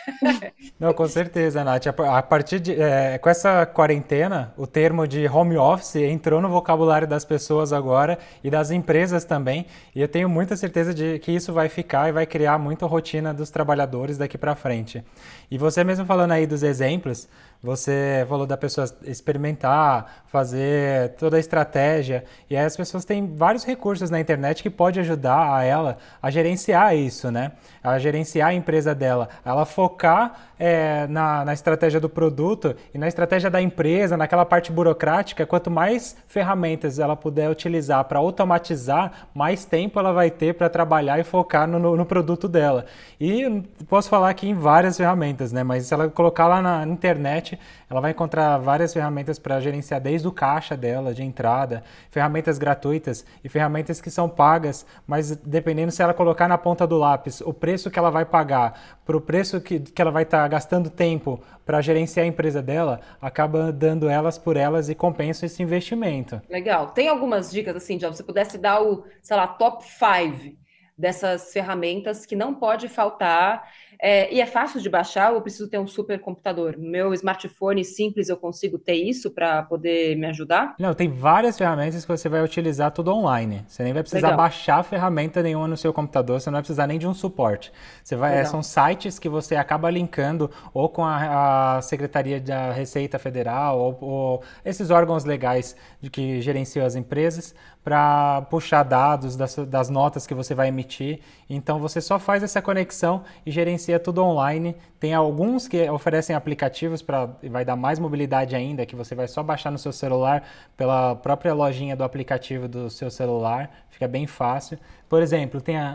[0.78, 1.86] Não, com certeza, Nath.
[1.86, 2.80] A partir de.
[2.80, 8.18] É, com essa quarentena, o termo de home office entrou no vocabulário das pessoas agora
[8.42, 9.66] e das empresas também.
[9.94, 13.34] E eu tenho muita certeza de que isso vai ficar e vai criar muita rotina
[13.34, 15.04] dos trabalhadores daqui para frente.
[15.50, 17.28] E você mesmo falando aí dos exemplos,
[17.62, 23.64] você falou da pessoa experimentar, fazer toda a estratégia, e aí as pessoas têm vários
[23.64, 27.52] recursos na internet que pode ajudar a ela a gerenciar isso, né?
[27.82, 33.08] A gerenciar a empresa dela, ela focar é, na, na estratégia do produto e na
[33.08, 35.46] estratégia da empresa, naquela parte burocrática.
[35.46, 41.18] Quanto mais ferramentas ela puder utilizar para automatizar, mais tempo ela vai ter para trabalhar
[41.18, 42.86] e focar no, no, no produto dela.
[43.20, 45.62] E posso falar aqui em várias ferramentas, né?
[45.62, 47.58] Mas se ela colocar lá na internet
[47.88, 53.24] ela vai encontrar várias ferramentas para gerenciar desde o caixa dela, de entrada, ferramentas gratuitas
[53.44, 57.52] e ferramentas que são pagas, mas dependendo se ela colocar na ponta do lápis o
[57.52, 60.90] preço que ela vai pagar para o preço que, que ela vai estar tá gastando
[60.90, 66.40] tempo para gerenciar a empresa dela, acaba dando elas por elas e compensa esse investimento.
[66.48, 66.88] Legal.
[66.88, 70.56] Tem algumas dicas assim, se você pudesse dar o, sei lá, top 5
[70.96, 73.68] dessas ferramentas que não pode faltar
[73.98, 76.74] é, e é fácil de baixar ou eu preciso ter um supercomputador?
[76.78, 80.74] Meu smartphone simples eu consigo ter isso para poder me ajudar?
[80.78, 83.64] Não, tem várias ferramentas que você vai utilizar tudo online.
[83.66, 84.36] Você nem vai precisar Legal.
[84.36, 87.72] baixar ferramenta nenhuma no seu computador, você não vai precisar nem de um suporte.
[88.02, 93.18] Você vai, são sites que você acaba linkando ou com a, a Secretaria da Receita
[93.18, 97.54] Federal ou, ou esses órgãos legais de que gerenciam as empresas
[97.86, 101.20] para puxar dados das, das notas que você vai emitir.
[101.48, 104.76] Então você só faz essa conexão e gerencia é tudo online.
[104.98, 109.42] Tem alguns que oferecem aplicativos para vai dar mais mobilidade ainda, que você vai só
[109.42, 110.42] baixar no seu celular
[110.76, 113.70] pela própria lojinha do aplicativo do seu celular.
[113.90, 114.78] Fica bem fácil.
[115.08, 115.94] Por exemplo, tem a.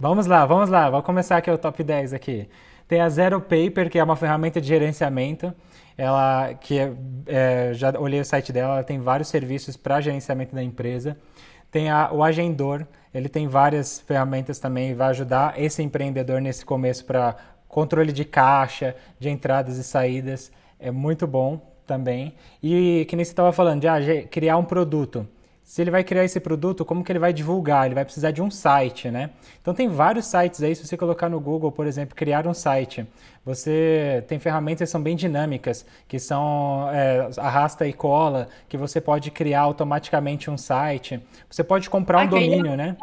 [0.00, 0.90] Vamos lá, vamos lá.
[0.90, 2.48] Vou começar aqui o top 10 aqui.
[2.88, 5.52] Tem a Zero Paper, que é uma ferramenta de gerenciamento.
[5.96, 6.92] Ela que é,
[7.26, 11.16] é, já olhei o site dela, ela tem vários serviços para gerenciamento da empresa.
[11.70, 17.04] Tem a, o Agendor, ele tem várias ferramentas também, vai ajudar esse empreendedor nesse começo
[17.04, 17.36] para
[17.68, 20.50] controle de caixa, de entradas e saídas.
[20.78, 22.34] É muito bom também.
[22.62, 23.98] E que nem você estava falando, de ah,
[24.30, 25.26] criar um produto
[25.68, 27.84] se ele vai criar esse produto, como que ele vai divulgar?
[27.84, 29.28] Ele vai precisar de um site, né?
[29.60, 33.06] Então tem vários sites aí, se você colocar no Google, por exemplo, criar um site,
[33.44, 38.98] você tem ferramentas que são bem dinâmicas, que são é, arrasta e cola, que você
[38.98, 41.20] pode criar automaticamente um site.
[41.50, 42.96] Você pode comprar um domínio, né?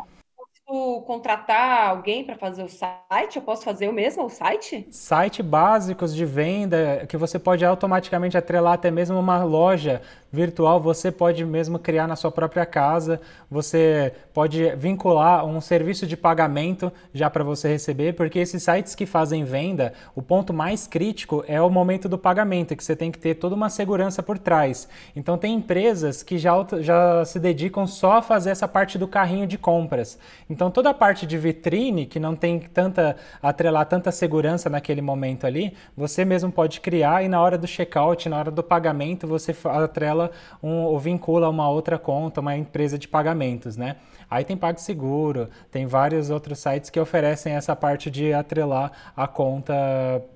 [1.05, 3.35] contratar alguém para fazer o site?
[3.35, 4.87] Eu posso fazer eu mesmo o site?
[4.89, 10.01] Site básicos de venda que você pode automaticamente atrelar até mesmo uma loja
[10.35, 13.19] virtual você pode mesmo criar na sua própria casa.
[13.49, 19.05] Você pode vincular um serviço de pagamento já para você receber, porque esses sites que
[19.05, 23.17] fazem venda, o ponto mais crítico é o momento do pagamento, que você tem que
[23.17, 24.87] ter toda uma segurança por trás.
[25.15, 29.47] Então tem empresas que já, já se dedicam só a fazer essa parte do carrinho
[29.47, 30.19] de compras.
[30.49, 35.47] Então toda a parte de vitrine, que não tem tanta atrelar tanta segurança naquele momento
[35.47, 39.55] ali, você mesmo pode criar e na hora do checkout, na hora do pagamento, você
[39.63, 40.24] atrela
[40.61, 43.97] um, ou vincula uma outra conta, uma empresa de pagamentos, né?
[44.29, 49.73] Aí tem PagSeguro, tem vários outros sites que oferecem essa parte de atrelar a conta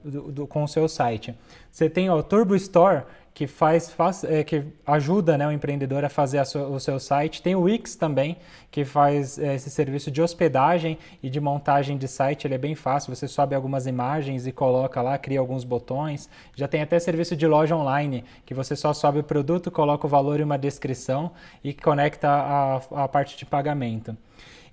[0.03, 1.35] do, do, com o seu site.
[1.71, 3.03] Você tem o Turbo Store,
[3.39, 7.41] que faz, faz é, que ajuda né, o empreendedor a fazer a o seu site.
[7.41, 8.35] Tem o Wix também,
[8.69, 12.45] que faz é, esse serviço de hospedagem e de montagem de site.
[12.45, 16.29] Ele é bem fácil, você sobe algumas imagens e coloca lá, cria alguns botões.
[16.53, 20.09] Já tem até serviço de loja online, que você só sobe o produto, coloca o
[20.09, 21.31] valor e uma descrição
[21.63, 24.17] e conecta a, a parte de pagamento.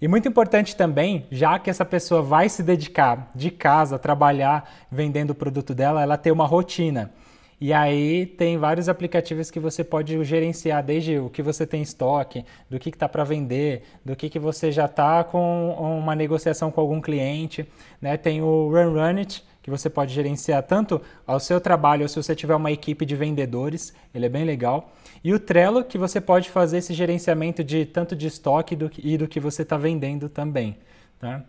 [0.03, 5.31] E muito importante também, já que essa pessoa vai se dedicar de casa trabalhar vendendo
[5.31, 7.12] o produto dela, ela ter uma rotina.
[7.59, 11.83] E aí tem vários aplicativos que você pode gerenciar, desde o que você tem em
[11.83, 16.71] estoque, do que está para vender, do que, que você já está com uma negociação
[16.71, 17.67] com algum cliente.
[18.01, 18.17] Né?
[18.19, 22.17] Tem o Run Run It, que você pode gerenciar tanto ao seu trabalho ou se
[22.17, 24.93] você tiver uma equipe de vendedores, ele é bem legal.
[25.25, 29.17] E o Trello, que você pode fazer esse gerenciamento de tanto de estoque do, e
[29.17, 30.77] do que você está vendendo também.
[31.19, 31.43] Tá?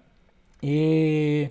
[0.64, 1.50] E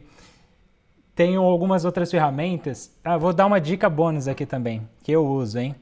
[1.16, 2.92] tenho algumas outras ferramentas.
[3.02, 5.74] Ah, vou dar uma dica bônus aqui também, que eu uso, hein?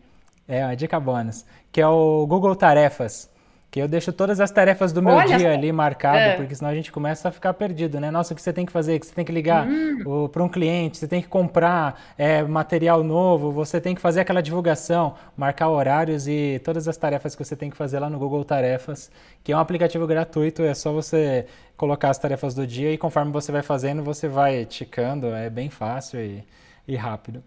[0.47, 3.29] É uma dica bônus, que é o Google Tarefas
[3.75, 6.37] que eu deixo todas as tarefas do meu Olha, dia ali marcado, é.
[6.37, 8.09] porque senão a gente começa a ficar perdido, né?
[8.09, 9.01] Nossa, o que você tem que fazer?
[9.01, 10.29] Que você tem que ligar hum.
[10.29, 14.41] para um cliente, você tem que comprar é, material novo, você tem que fazer aquela
[14.41, 18.45] divulgação, marcar horários e todas as tarefas que você tem que fazer lá no Google
[18.45, 19.11] Tarefas,
[19.43, 21.45] que é um aplicativo gratuito, é só você
[21.77, 25.71] colocar as tarefas do dia e conforme você vai fazendo, você vai ticando, é bem
[25.71, 26.45] fácil e,
[26.87, 27.43] e rápido.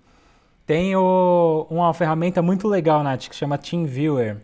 [0.65, 4.37] Tem o, uma ferramenta muito legal, Nath, que chama TeamViewer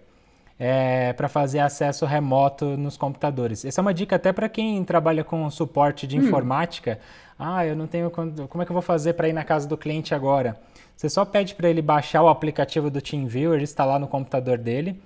[0.58, 3.66] é, para fazer acesso remoto nos computadores.
[3.66, 6.24] Essa é uma dica até para quem trabalha com suporte de hum.
[6.24, 7.00] informática.
[7.38, 8.10] Ah, eu não tenho.
[8.10, 10.58] Como é que eu vou fazer para ir na casa do cliente agora?
[10.96, 15.02] Você só pede para ele baixar o aplicativo do TeamViewer, instalar no computador dele.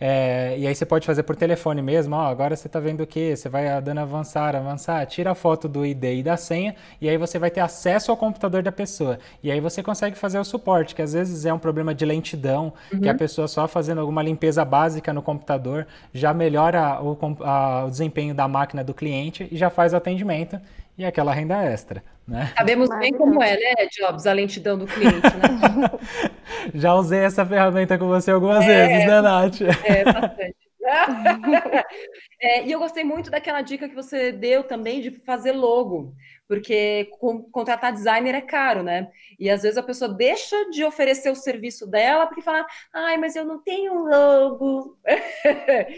[0.00, 3.06] É, e aí você pode fazer por telefone mesmo, ó, agora você está vendo o
[3.06, 3.34] que?
[3.34, 7.16] Você vai dando avançar, avançar, tira a foto do ID e da senha, e aí
[7.16, 9.18] você vai ter acesso ao computador da pessoa.
[9.42, 12.72] E aí você consegue fazer o suporte, que às vezes é um problema de lentidão,
[12.92, 13.00] uhum.
[13.00, 17.90] que a pessoa só fazendo alguma limpeza básica no computador já melhora o, a, o
[17.90, 20.60] desempenho da máquina do cliente e já faz o atendimento
[20.98, 22.02] e aquela renda extra.
[22.26, 22.52] Né?
[22.58, 25.90] Sabemos bem como é, né, Jobs, a lentidão do cliente, né?
[26.74, 29.60] Já usei essa ferramenta com você algumas é, vezes, né, Nath?
[29.62, 30.56] É, bastante.
[32.40, 36.14] é, e eu gostei muito daquela dica que você deu também de fazer logo
[36.48, 37.10] porque
[37.52, 39.08] contratar designer é caro, né?
[39.38, 43.36] E às vezes a pessoa deixa de oferecer o serviço dela porque fala, ai, mas
[43.36, 44.96] eu não tenho logo.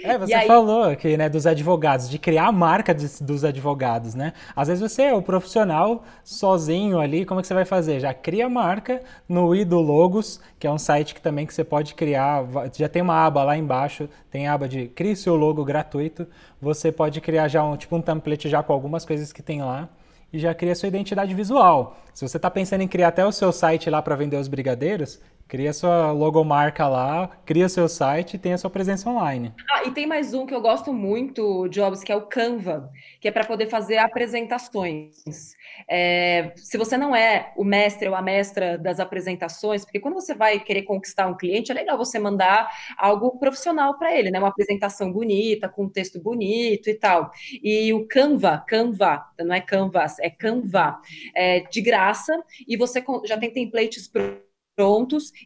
[0.02, 0.46] É, você aí...
[0.46, 4.32] falou aqui, né, dos advogados, de criar a marca de, dos advogados, né?
[4.56, 8.00] Às vezes você é o profissional sozinho ali, como é que você vai fazer?
[8.00, 11.62] Já cria a marca no Ido Logos, que é um site que também que você
[11.62, 12.44] pode criar,
[12.76, 16.26] já tem uma aba lá embaixo, tem a aba de crie seu logo gratuito,
[16.60, 19.88] você pode criar já um tipo um template já com algumas coisas que tem lá
[20.32, 21.96] e já cria sua identidade visual.
[22.12, 25.20] Se você está pensando em criar até o seu site lá para vender os brigadeiros,
[25.50, 29.52] cria sua logomarca lá, cria seu site e tenha sua presença online.
[29.68, 32.88] Ah, e tem mais um que eu gosto muito, Jobs, que é o Canva,
[33.20, 35.16] que é para poder fazer apresentações.
[35.88, 40.34] É, se você não é o mestre ou a mestra das apresentações, porque quando você
[40.34, 44.38] vai querer conquistar um cliente, é legal você mandar algo profissional para ele, né?
[44.38, 47.28] Uma apresentação bonita, com um texto bonito e tal.
[47.60, 51.00] E o Canva, Canva, não é Canvas, é Canva,
[51.34, 52.32] é de graça,
[52.68, 54.49] e você já tem templates prontos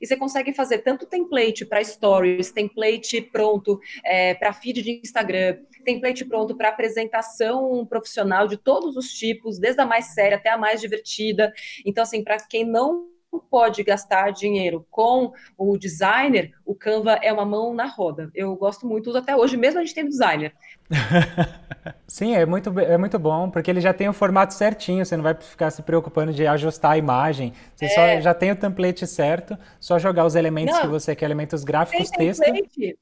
[0.00, 5.58] e você consegue fazer tanto template para stories, template pronto é, para feed de Instagram,
[5.84, 10.58] template pronto para apresentação profissional de todos os tipos, desde a mais séria até a
[10.58, 11.52] mais divertida.
[11.84, 17.44] Então, assim, para quem não pode gastar dinheiro com o designer, o Canva é uma
[17.44, 18.30] mão na roda.
[18.34, 20.52] Eu gosto muito, uso até hoje, mesmo a gente tendo designer.
[22.06, 25.24] Sim, é muito, é muito bom, porque ele já tem o formato certinho, você não
[25.24, 27.52] vai ficar se preocupando de ajustar a imagem.
[27.74, 27.88] Você é.
[27.88, 31.64] só já tem o template certo, só jogar os elementos não, que você quer, elementos
[31.64, 32.42] gráficos, texto.
[32.42, 32.98] Template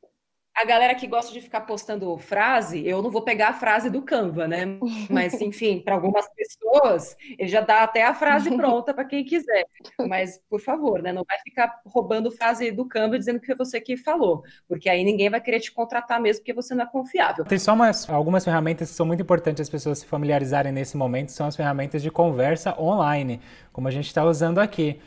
[0.55, 4.03] a galera que gosta de ficar postando frase, eu não vou pegar a frase do
[4.03, 4.79] Canva, né?
[5.09, 9.65] Mas, enfim, para algumas pessoas, ele já dá até a frase pronta para quem quiser.
[10.07, 11.13] Mas, por favor, né?
[11.13, 15.03] Não vai ficar roubando frase do Canva dizendo que foi você que falou, porque aí
[15.03, 17.45] ninguém vai querer te contratar mesmo porque você não é confiável.
[17.45, 21.33] Tem só umas, algumas ferramentas que são muito importantes as pessoas se familiarizarem nesse momento,
[21.33, 23.41] são as ferramentas de conversa online,
[23.73, 25.01] como a gente está usando aqui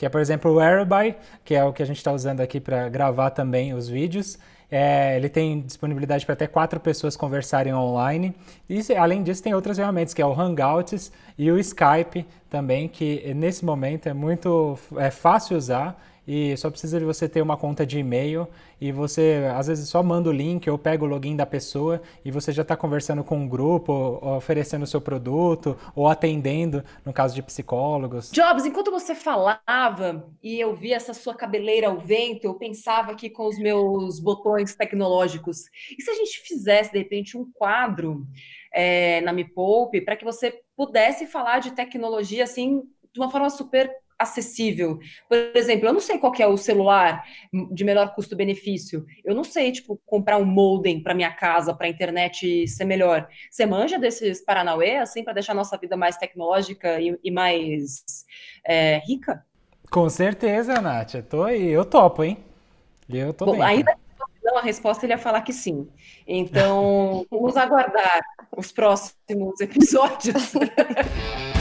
[0.00, 2.58] que é, por exemplo, o Airby, que é o que a gente está usando aqui
[2.58, 4.38] para gravar também os vídeos.
[4.70, 8.34] É, ele tem disponibilidade para até quatro pessoas conversarem online.
[8.68, 13.34] E além disso, tem outras ferramentas, que é o Hangouts e o Skype também, que
[13.34, 16.00] nesse momento é muito é fácil usar
[16.32, 18.46] e só precisa de você ter uma conta de e-mail
[18.80, 22.30] e você às vezes só manda o link ou pega o login da pessoa e
[22.30, 27.34] você já está conversando com um grupo, oferecendo o seu produto ou atendendo, no caso
[27.34, 28.30] de psicólogos.
[28.30, 33.28] Jobs, enquanto você falava e eu vi essa sua cabeleira ao vento, eu pensava aqui
[33.28, 35.64] com os meus botões tecnológicos.
[35.98, 38.24] E se a gente fizesse, de repente, um quadro
[38.72, 43.50] é, na Me Poupe para que você pudesse falar de tecnologia assim de uma forma
[43.50, 44.98] super acessível.
[45.28, 47.24] Por exemplo, eu não sei qual é o celular
[47.72, 49.06] de menor custo-benefício.
[49.24, 53.26] Eu não sei, tipo, comprar um modem para minha casa, para a internet ser melhor.
[53.50, 58.26] Você manja desses Paranauê, assim, para deixar a nossa vida mais tecnológica e, e mais
[58.64, 59.44] é, rica?
[59.90, 61.14] Com certeza, Nath.
[61.14, 62.38] Eu tô eu topo, hein?
[63.08, 63.62] Eu tô Bom, bem.
[63.62, 63.96] Ainda
[64.42, 65.88] não, a resposta ele ia falar que sim.
[66.26, 68.20] Então, vamos aguardar
[68.56, 70.52] os próximos episódios.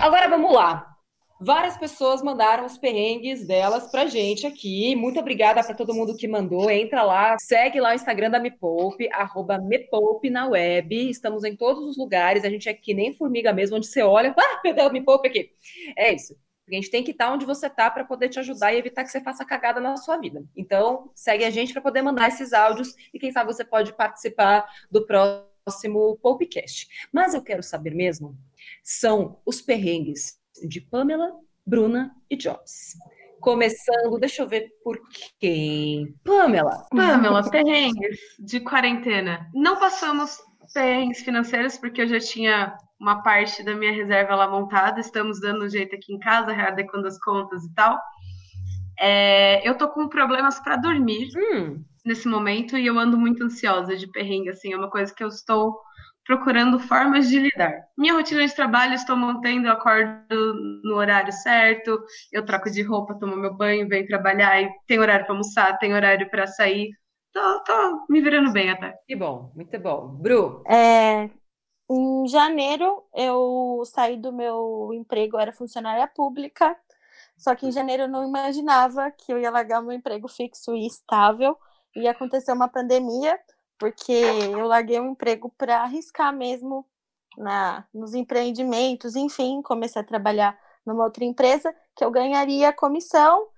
[0.00, 0.96] Agora vamos lá.
[1.38, 4.96] Várias pessoas mandaram os perrengues delas pra gente aqui.
[4.96, 6.70] Muito obrigada para todo mundo que mandou.
[6.70, 11.10] Entra lá, segue lá o Instagram da Me Poupe, arroba Me Poupe na web.
[11.10, 12.44] Estamos em todos os lugares.
[12.44, 15.28] A gente é que nem formiga mesmo, onde você olha, ah, meu Deus, Me Poupe
[15.28, 15.50] aqui.
[15.98, 16.34] É isso.
[16.66, 19.10] a gente tem que estar onde você está para poder te ajudar e evitar que
[19.10, 20.42] você faça cagada na sua vida.
[20.56, 24.66] Então, segue a gente para poder mandar esses áudios e quem sabe você pode participar
[24.90, 26.88] do próximo Popecast.
[27.12, 28.34] Mas eu quero saber mesmo
[28.82, 30.38] são os perrengues
[30.68, 31.30] de Pamela,
[31.66, 32.96] Bruna e Jobs.
[33.40, 35.00] Começando, deixa eu ver por
[35.38, 36.14] quem.
[36.24, 36.86] Pamela.
[36.90, 39.48] Pamela, perrengues de quarentena.
[39.54, 40.38] Não passamos
[40.74, 45.00] perrengues financeiros, porque eu já tinha uma parte da minha reserva lá montada.
[45.00, 47.98] Estamos dando um jeito aqui em casa, readequando as contas e tal.
[48.98, 51.82] É, eu tô com problemas para dormir hum.
[52.04, 55.28] nesse momento e eu ando muito ansiosa de perrengue, assim, é uma coisa que eu
[55.28, 55.80] estou
[56.30, 57.88] procurando formas de lidar.
[57.98, 60.54] Minha rotina de trabalho estou mantendo, eu acordo
[60.84, 62.00] no horário certo,
[62.30, 65.92] eu troco de roupa, tomo meu banho, venho trabalhar e tem horário para almoçar, tem
[65.92, 66.90] horário para sair.
[67.32, 68.94] Tô, tô me virando bem até.
[69.08, 70.06] Que bom, muito bom.
[70.20, 70.62] Bru?
[70.68, 71.28] É,
[71.90, 76.76] em janeiro eu saí do meu emprego, eu era funcionária pública,
[77.36, 80.86] só que em janeiro eu não imaginava que eu ia largar meu emprego fixo e
[80.86, 81.58] estável,
[81.96, 83.36] e aconteceu uma pandemia,
[83.80, 86.86] porque eu larguei um emprego para arriscar mesmo
[87.36, 93.48] na, nos empreendimentos, enfim, comecei a trabalhar numa outra empresa que eu ganharia comissão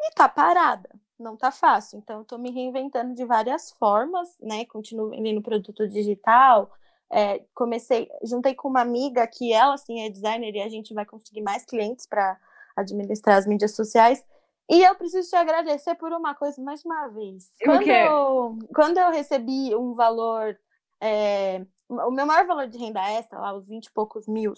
[0.00, 0.90] e tá parada.
[1.18, 1.98] Não tá fácil.
[1.98, 4.64] Então, eu tô me reinventando de várias formas, né?
[4.64, 6.72] Continuo vendendo produto digital.
[7.12, 11.04] É, comecei, juntei com uma amiga que ela, assim, é designer e a gente vai
[11.04, 12.38] conseguir mais clientes para
[12.74, 14.24] administrar as mídias sociais.
[14.70, 17.50] E eu preciso te agradecer por uma coisa mais uma vez.
[17.64, 20.56] Quando, eu, quando eu recebi um valor
[21.00, 24.52] é, o meu maior valor de renda extra, lá, os 20 e poucos mil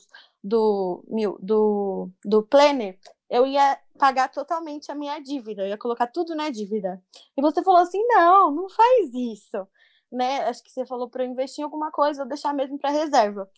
[0.45, 2.99] do, mil, do, do planner,
[3.31, 7.03] eu ia pagar totalmente a minha dívida, eu ia colocar tudo na dívida.
[7.37, 9.67] E você falou assim: não, não faz isso.
[10.11, 10.41] Né?
[10.43, 13.49] Acho que você falou para eu investir em alguma coisa ou deixar mesmo para reserva.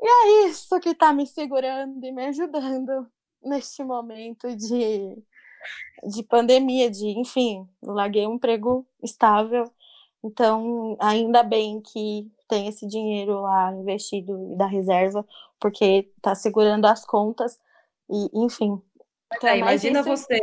[0.00, 3.10] E é isso que está me segurando e me ajudando
[3.42, 5.16] neste momento de,
[6.04, 9.70] de pandemia, de, enfim, larguei um emprego estável.
[10.22, 15.24] Então, ainda bem que tem esse dinheiro lá investido da reserva,
[15.60, 17.58] porque está segurando as contas
[18.10, 18.80] e, enfim.
[19.34, 20.08] Então, é, imagina isso...
[20.08, 20.38] você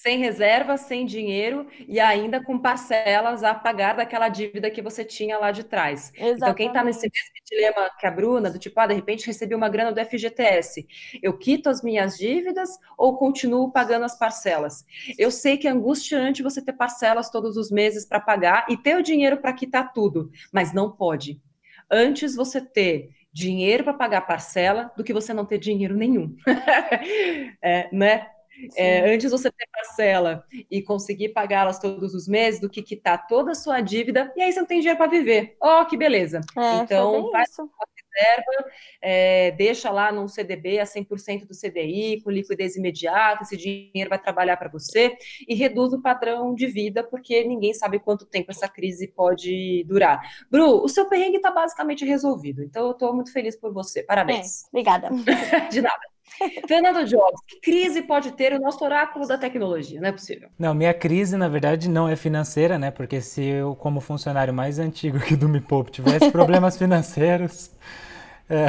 [0.00, 5.36] sem reserva, sem dinheiro e ainda com parcelas a pagar daquela dívida que você tinha
[5.38, 6.12] lá de trás.
[6.14, 6.36] Exatamente.
[6.36, 9.56] Então, quem está nesse mesmo dilema que a Bruna, do tipo, ah, de repente recebi
[9.56, 10.86] uma grana do FGTS,
[11.20, 14.86] eu quito as minhas dívidas ou continuo pagando as parcelas?
[15.18, 18.96] Eu sei que é angustiante você ter parcelas todos os meses para pagar e ter
[18.96, 21.42] o dinheiro para quitar tudo, mas não pode.
[21.90, 26.36] Antes você ter dinheiro para pagar parcela do que você não ter dinheiro nenhum.
[27.60, 28.28] é, né?
[28.76, 33.52] É, antes você ter parcela e conseguir pagá-las todos os meses do que quitar toda
[33.52, 35.56] a sua dívida e aí você não tem dinheiro para viver.
[35.60, 36.40] Ó, oh, que beleza.
[36.56, 37.62] É, então, faz isso.
[37.62, 37.70] uma
[38.18, 44.10] reserva, é, deixa lá num CDB a 100% do CDI, com liquidez imediata, esse dinheiro
[44.10, 48.50] vai trabalhar para você e reduz o padrão de vida, porque ninguém sabe quanto tempo
[48.50, 50.20] essa crise pode durar.
[50.50, 54.02] Bru, o seu perrengue está basicamente resolvido, então eu estou muito feliz por você.
[54.02, 54.64] Parabéns.
[54.64, 55.10] É, obrigada.
[55.70, 56.17] de nada.
[56.66, 60.00] Fernando Jobs, que crise pode ter o nosso oráculo da tecnologia?
[60.00, 60.48] Não é possível.
[60.58, 62.90] Não, minha crise, na verdade, não é financeira, né?
[62.90, 67.70] Porque se eu, como funcionário mais antigo que do Me Poupe, tivesse problemas financeiros,
[68.48, 68.68] é,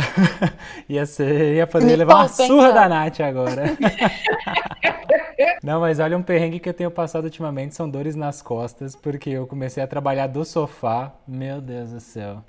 [0.88, 2.74] ia, ser, ia poder Me levar uma surra então.
[2.74, 3.64] da Nath agora.
[5.64, 9.30] Não, mas olha um perrengue que eu tenho passado ultimamente, são dores nas costas, porque
[9.30, 11.14] eu comecei a trabalhar do sofá.
[11.28, 12.44] Meu Deus do céu.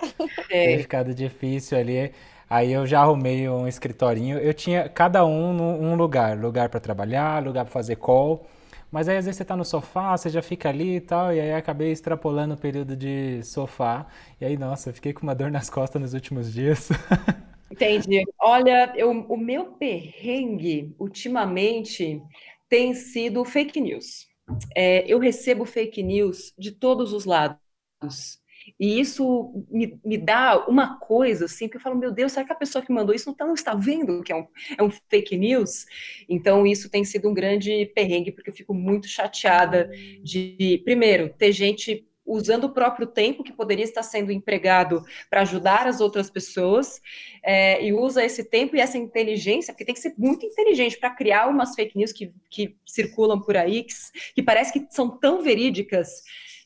[0.49, 0.65] É.
[0.65, 2.11] Tem ficado difícil ali.
[2.51, 4.37] Aí eu já arrumei um escritorinho.
[4.37, 8.45] Eu tinha cada um num lugar, lugar para trabalhar, lugar para fazer call.
[8.91, 11.39] Mas aí às vezes você tá no sofá, você já fica ali e tal, e
[11.39, 14.05] aí acabei extrapolando o período de sofá.
[14.39, 16.89] E aí, nossa, fiquei com uma dor nas costas nos últimos dias.
[17.71, 18.23] Entendi.
[18.39, 22.21] Olha, eu, o meu perrengue ultimamente
[22.67, 24.27] tem sido fake news.
[24.75, 28.40] É, eu recebo fake news de todos os lados.
[28.81, 32.51] E isso me, me dá uma coisa, assim, que eu falo, meu Deus, será que
[32.51, 34.89] a pessoa que mandou isso não, tá, não está vendo que é um, é um
[34.89, 35.85] fake news?
[36.27, 39.87] Então, isso tem sido um grande perrengue, porque eu fico muito chateada
[40.23, 45.85] de, primeiro, ter gente usando o próprio tempo que poderia estar sendo empregado para ajudar
[45.85, 46.99] as outras pessoas,
[47.43, 51.11] é, e usa esse tempo e essa inteligência, porque tem que ser muito inteligente para
[51.11, 53.93] criar umas fake news que, que circulam por aí, que,
[54.33, 56.23] que parece que são tão verídicas,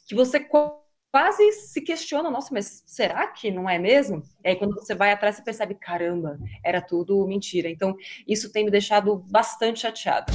[0.08, 0.40] que você
[1.16, 4.22] quase se questiona, nossa, mas será que não é mesmo?
[4.44, 7.70] E aí quando você vai atrás, você percebe, caramba, era tudo mentira.
[7.70, 7.96] Então,
[8.28, 10.26] isso tem me deixado bastante chateada.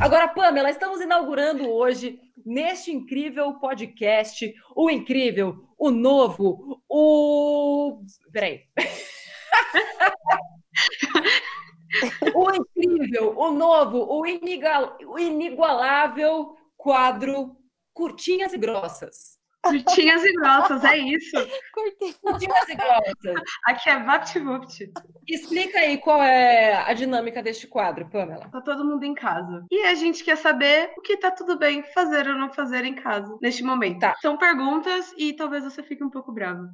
[0.00, 8.00] Agora, Pamela, estamos inaugurando hoje, neste incrível podcast, o incrível, o novo, o.
[8.32, 8.62] Peraí.
[12.34, 17.56] o incrível, o novo, o, inigual, o inigualável quadro
[17.92, 19.40] Curtinhas e Grossas.
[19.62, 21.36] Curtinhas e grossas, é isso.
[22.22, 23.42] Curtinhas e grossas.
[23.66, 24.92] Aqui é VaptVupt.
[25.28, 28.48] Explica aí qual é a dinâmica deste quadro, Pamela.
[28.50, 29.66] Tá todo mundo em casa.
[29.70, 32.94] E a gente quer saber o que tá tudo bem fazer ou não fazer em
[32.94, 34.00] casa, neste momento.
[34.00, 34.14] Tá.
[34.22, 36.66] São perguntas e talvez você fique um pouco bravo.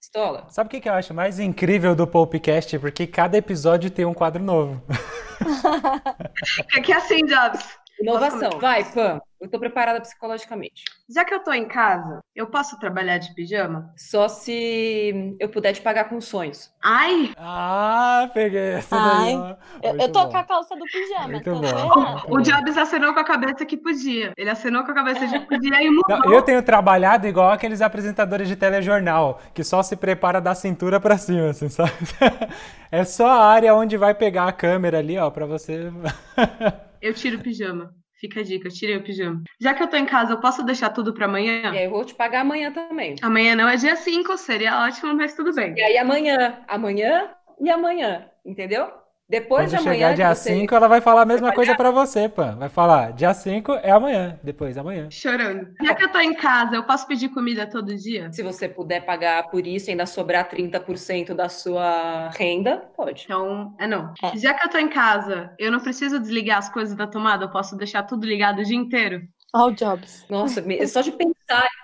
[0.00, 0.46] Pistola.
[0.48, 2.78] Sabe o que, que eu acho mais incrível do Popcast?
[2.78, 4.82] Porque cada episódio tem um quadro novo.
[6.84, 7.78] que é assim, Jobs.
[8.00, 8.58] Inovação.
[8.60, 9.20] Vai, Pam.
[9.40, 10.82] Eu tô preparada psicologicamente.
[11.08, 13.92] Já que eu tô em casa, eu posso trabalhar de pijama?
[13.96, 16.72] Só se eu puder te pagar com sonhos.
[16.82, 17.32] Ai!
[17.36, 19.36] Ah, peguei essa Ai.
[19.36, 19.56] daí.
[19.80, 20.30] Eu, eu tô bom.
[20.30, 21.28] com a calça do pijama.
[21.28, 22.28] Muito bom.
[22.28, 24.32] O, o Jobs acenou com a cabeça que podia.
[24.36, 26.18] Ele acenou com a cabeça de podia e mudou.
[26.18, 30.98] Não, eu tenho trabalhado igual aqueles apresentadores de telejornal, que só se prepara da cintura
[30.98, 31.92] pra cima, assim, sabe?
[32.90, 35.92] É só a área onde vai pegar a câmera ali, ó, pra você...
[37.00, 37.94] Eu tiro o pijama.
[38.20, 39.44] Fica a dica, tirei o pijama.
[39.60, 41.72] Já que eu tô em casa, eu posso deixar tudo pra amanhã?
[41.72, 43.14] E aí eu vou te pagar amanhã também.
[43.22, 45.74] Amanhã não é dia 5, seria ótimo, mas tudo bem.
[45.76, 47.30] E aí amanhã, amanhã
[47.60, 48.90] e amanhã, entendeu?
[49.28, 49.92] Depois Quando de amanhã.
[49.92, 50.54] chegar dia você...
[50.54, 52.42] 5, ela vai falar a mesma coisa pra você, pô.
[52.56, 55.08] Vai falar, dia 5 é amanhã, depois amanhã.
[55.10, 55.68] Chorando.
[55.84, 58.32] Já que eu tô em casa, eu posso pedir comida todo dia?
[58.32, 63.24] Se você puder pagar por isso e ainda sobrar 30% da sua renda, pode.
[63.24, 64.14] Então, é não.
[64.34, 67.50] Já que eu tô em casa, eu não preciso desligar as coisas da tomada, eu
[67.50, 69.20] posso deixar tudo ligado o dia inteiro?
[69.52, 70.24] All jobs.
[70.30, 71.37] Nossa, só de pensar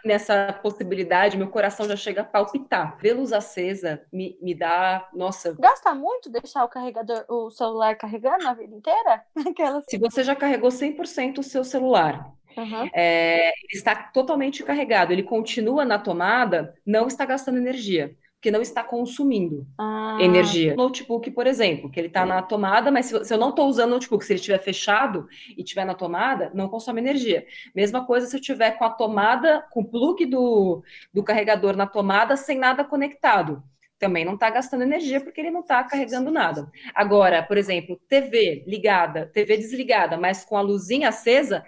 [0.04, 2.96] nessa possibilidade, meu coração já chega a palpitar.
[2.98, 5.08] Ver luz acesa me, me dá.
[5.12, 5.54] Nossa.
[5.58, 9.22] Gasta muito deixar o carregador, o celular carregando a vida inteira?
[9.48, 9.84] Aquelas...
[9.88, 12.88] Se você já carregou 100% o seu celular, Uhum.
[12.94, 18.14] é, ele está totalmente carregado, ele continua na tomada, não está gastando energia,
[18.44, 20.74] porque não está consumindo Ah, energia.
[20.74, 23.94] Notebook, por exemplo, que ele está na tomada, mas se, eu não estou usando o
[23.94, 25.26] notebook, se ele estiver fechado
[25.56, 27.46] e estiver na tomada, não consome energia.
[27.74, 31.86] Mesma coisa se eu tiver com a tomada, com o plug do, do carregador na
[31.86, 33.62] tomada, sem nada conectado.
[33.98, 36.70] Também não está gastando energia porque ele não está carregando nada.
[36.94, 41.64] Agora, por exemplo, TV ligada, TV desligada, mas com a luzinha acesa,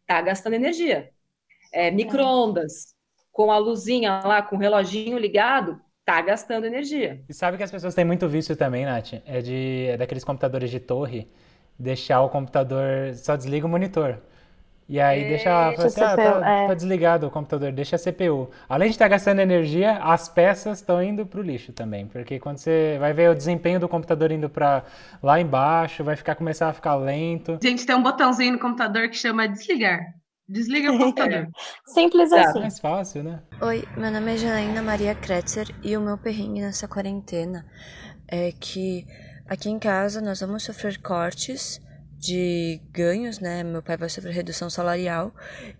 [0.00, 1.10] está gastando energia.
[1.70, 2.94] É, micro-ondas,
[3.30, 7.22] com a luzinha lá, com o reloginho ligado, tá gastando energia.
[7.28, 9.14] E sabe que as pessoas têm muito vício também, Nath?
[9.26, 11.28] É, de, é daqueles computadores de torre,
[11.78, 14.18] deixar o computador, só desliga o monitor.
[14.86, 16.66] E aí deixa, assim, Deixa a ah, tá, é.
[16.68, 18.50] tá desligado o computador, deixa a CPU.
[18.68, 22.98] Além de estar gastando energia, as peças estão indo pro lixo também, porque quando você
[23.00, 24.84] vai ver o desempenho do computador indo para
[25.22, 27.58] lá embaixo, vai ficar começar a ficar lento.
[27.62, 30.00] Gente, tem um botãozinho no computador que chama desligar.
[30.48, 31.48] Desliga o computador.
[31.86, 32.50] Simples Tá.
[32.50, 32.60] assim.
[32.60, 33.42] Mais fácil, né?
[33.60, 37.64] Oi, meu nome é Janaína Maria Kretzer e o meu perrengue nessa quarentena
[38.28, 39.06] é que
[39.48, 41.80] aqui em casa nós vamos sofrer cortes
[42.18, 43.62] de ganhos, né?
[43.62, 45.32] Meu pai vai sofrer redução salarial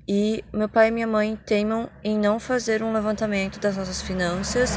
[0.07, 4.77] e meu pai e minha mãe teimam em não fazer um levantamento das nossas finanças,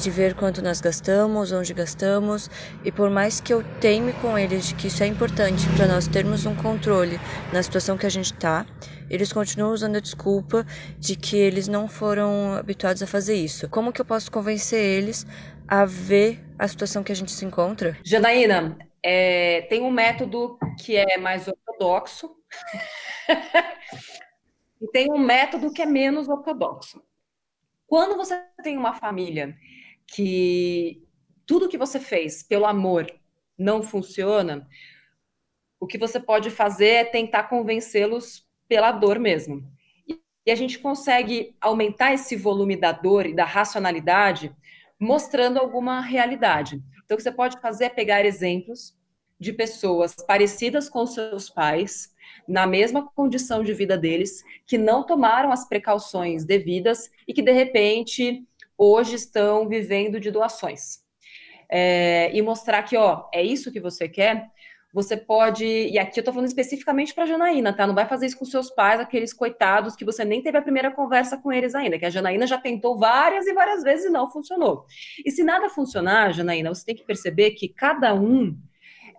[0.00, 2.50] de ver quanto nós gastamos, onde gastamos
[2.82, 6.08] e por mais que eu teime com eles de que isso é importante para nós
[6.08, 7.20] termos um controle
[7.52, 8.64] na situação que a gente tá,
[9.10, 10.66] eles continuam usando a desculpa
[10.98, 13.68] de que eles não foram habituados a fazer isso.
[13.68, 15.26] Como que eu posso convencer eles
[15.68, 17.96] a ver a situação que a gente se encontra?
[18.02, 22.34] Janaína, é, tem um método que é mais ortodoxo
[24.80, 27.02] e tem um método que é menos ortodoxo.
[27.86, 29.54] Quando você tem uma família
[30.14, 31.02] que
[31.46, 33.06] tudo que você fez pelo amor
[33.58, 34.68] não funciona,
[35.78, 39.64] o que você pode fazer é tentar convencê-los pela dor mesmo.
[40.06, 44.54] E- a gente consegue aumentar esse volume da dor e da racionalidade
[44.98, 46.82] mostrando alguma realidade.
[47.04, 48.94] Então, o que você pode fazer é pegar exemplos
[49.38, 52.12] de pessoas parecidas com seus pais,
[52.46, 57.52] na mesma condição de vida deles, que não tomaram as precauções devidas e que, de
[57.52, 58.44] repente,
[58.80, 61.00] hoje estão vivendo de doações.
[61.70, 64.48] É, e mostrar que, ó, é isso que você quer,
[64.92, 65.64] você pode.
[65.64, 67.86] E aqui eu tô falando especificamente para Janaína, tá?
[67.86, 70.90] Não vai fazer isso com seus pais, aqueles coitados que você nem teve a primeira
[70.90, 74.28] conversa com eles ainda, que a Janaína já tentou várias e várias vezes e não
[74.28, 74.86] funcionou.
[75.24, 78.56] E se nada funcionar, Janaína, você tem que perceber que cada um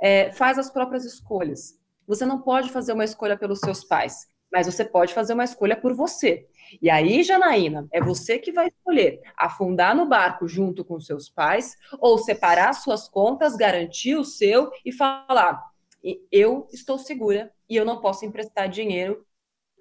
[0.01, 1.79] é, faz as próprias escolhas.
[2.07, 5.75] Você não pode fazer uma escolha pelos seus pais, mas você pode fazer uma escolha
[5.75, 6.47] por você.
[6.81, 11.75] E aí, Janaína, é você que vai escolher afundar no barco junto com seus pais
[11.99, 15.61] ou separar suas contas, garantir o seu e falar:
[16.03, 19.25] "E- eu estou segura e eu não posso emprestar dinheiro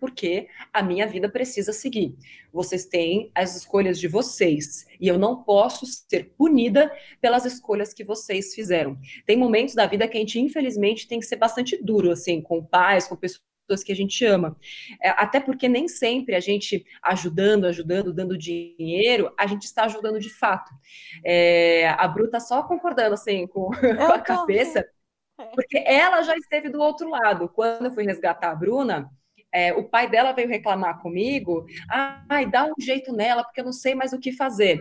[0.00, 2.16] porque a minha vida precisa seguir.
[2.50, 6.90] Vocês têm as escolhas de vocês e eu não posso ser punida
[7.20, 8.98] pelas escolhas que vocês fizeram.
[9.26, 12.64] Tem momentos da vida que a gente, infelizmente, tem que ser bastante duro, assim, com
[12.64, 13.42] pais, com pessoas
[13.84, 14.56] que a gente ama.
[15.02, 20.18] É, até porque nem sempre a gente ajudando, ajudando, dando dinheiro, a gente está ajudando
[20.18, 20.70] de fato.
[21.24, 24.84] É, a Bru tá só concordando, assim, com, com a cabeça,
[25.54, 27.48] porque ela já esteve do outro lado.
[27.48, 29.10] Quando eu fui resgatar a Bruna,
[29.52, 31.66] é, o pai dela veio reclamar comigo,
[32.28, 34.80] ai, dá um jeito nela, porque eu não sei mais o que fazer.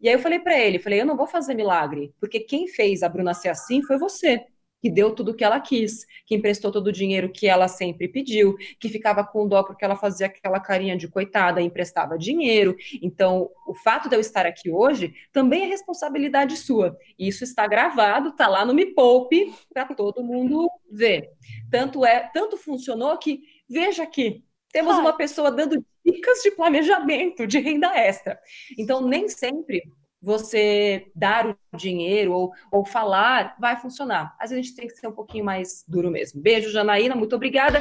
[0.00, 3.02] E aí eu falei para ele, falei, eu não vou fazer milagre, porque quem fez
[3.02, 4.44] a Bruna ser assim foi você,
[4.80, 8.08] que deu tudo o que ela quis, que emprestou todo o dinheiro que ela sempre
[8.08, 12.76] pediu, que ficava com dó porque ela fazia aquela carinha de coitada e emprestava dinheiro.
[13.02, 16.96] Então, o fato de eu estar aqui hoje também é responsabilidade sua.
[17.18, 21.30] Isso está gravado, tá lá no Me Poupe para todo mundo ver.
[21.70, 27.58] Tanto é, tanto funcionou que veja aqui, temos uma pessoa dando dicas de planejamento de
[27.58, 28.38] renda extra.
[28.78, 29.82] Então, nem sempre
[30.20, 34.36] você dar o dinheiro ou, ou falar, vai funcionar.
[34.38, 36.40] Às vezes a gente tem que ser um pouquinho mais duro mesmo.
[36.40, 37.80] Beijo, Janaína, muito obrigada.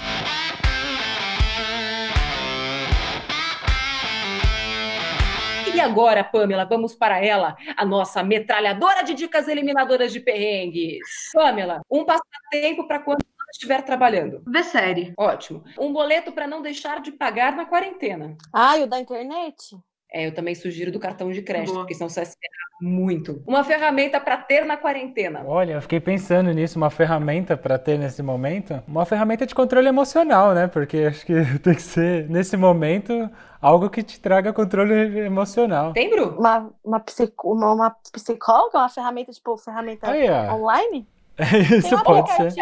[5.74, 11.00] E agora, Pamela, vamos para ela, a nossa metralhadora de dicas eliminadoras de perrengues.
[11.34, 14.44] Pamela, um passatempo para quando estiver trabalhando.
[14.46, 15.14] Vê série.
[15.18, 15.64] Ótimo.
[15.80, 18.38] Um boleto para não deixar de pagar na quarentena.
[18.54, 19.78] Ah, e o da internet?
[20.12, 21.82] É, eu também sugiro do cartão de crédito, Boa.
[21.82, 23.44] porque senão você vai se ferrar muito.
[23.46, 25.44] Uma ferramenta para ter na quarentena.
[25.46, 28.82] Olha, eu fiquei pensando nisso, uma ferramenta para ter nesse momento.
[28.88, 30.68] Uma ferramenta de controle emocional, né?
[30.68, 33.30] Porque acho que tem que ser, nesse momento,
[33.62, 35.94] algo que te traga controle emocional.
[35.94, 36.40] Tem, Bru?
[36.40, 38.80] Uma, uma, psico, uma, uma psicóloga?
[38.80, 41.08] Uma ferramenta, tipo, ferramenta Aí, online?
[41.78, 42.54] Isso um pode ser.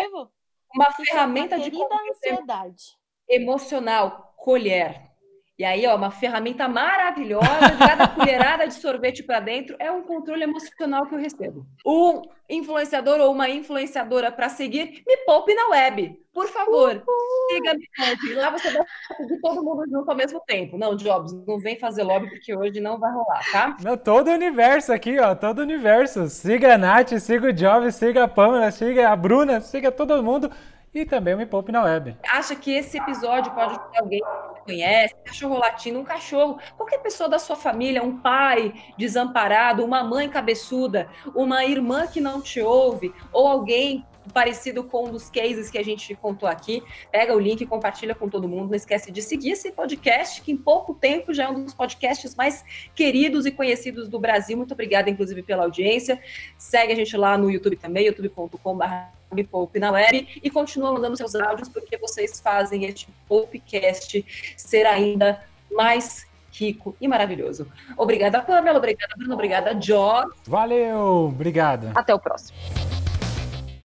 [0.75, 1.71] Uma ferramenta de
[2.11, 2.97] ansiedade
[3.29, 5.01] emocional, colher.
[5.59, 7.47] E aí, ó, uma ferramenta maravilhosa,
[7.79, 11.65] cada colherada de sorvete para dentro é um controle emocional que eu recebo.
[11.83, 16.21] Um influenciador ou uma influenciadora para seguir, me poupe na web.
[16.31, 17.03] Por favor,
[17.49, 18.35] siga me poupe.
[18.35, 18.85] Lá você vai
[19.17, 20.77] seguir todo mundo junto ao mesmo tempo.
[20.77, 23.77] Não, Jobs, não vem fazer lobby porque hoje não vai rolar, tá?
[23.83, 26.29] Não, todo o universo aqui, ó, todo o universo.
[26.29, 30.51] Siga a Nath, siga o Jobs, siga a Pamela, siga a Bruna, siga todo mundo
[31.01, 32.17] e também o Me Poupe na Web.
[32.27, 37.29] Acha que esse episódio pode ajudar alguém que conhece, cachorro latino, um cachorro, qualquer pessoa
[37.29, 43.13] da sua família, um pai desamparado, uma mãe cabeçuda, uma irmã que não te ouve,
[43.31, 46.83] ou alguém parecido com um dos cases que a gente contou aqui.
[47.11, 48.69] Pega o link e compartilha com todo mundo.
[48.69, 52.35] Não esquece de seguir esse podcast, que em pouco tempo já é um dos podcasts
[52.35, 54.57] mais queridos e conhecidos do Brasil.
[54.57, 56.21] Muito obrigada, inclusive, pela audiência.
[56.57, 61.17] Segue a gente lá no YouTube também, youtube.com.br me poupe na web e continua mandando
[61.17, 64.25] seus áudios porque vocês fazem este podcast
[64.55, 67.67] ser ainda mais rico e maravilhoso.
[67.95, 68.77] Obrigada, Pamela.
[68.77, 69.33] Obrigada, Bruno.
[69.33, 70.31] Obrigada, Job.
[70.45, 71.27] Valeu.
[71.27, 71.91] Obrigada.
[71.95, 72.57] Até o próximo.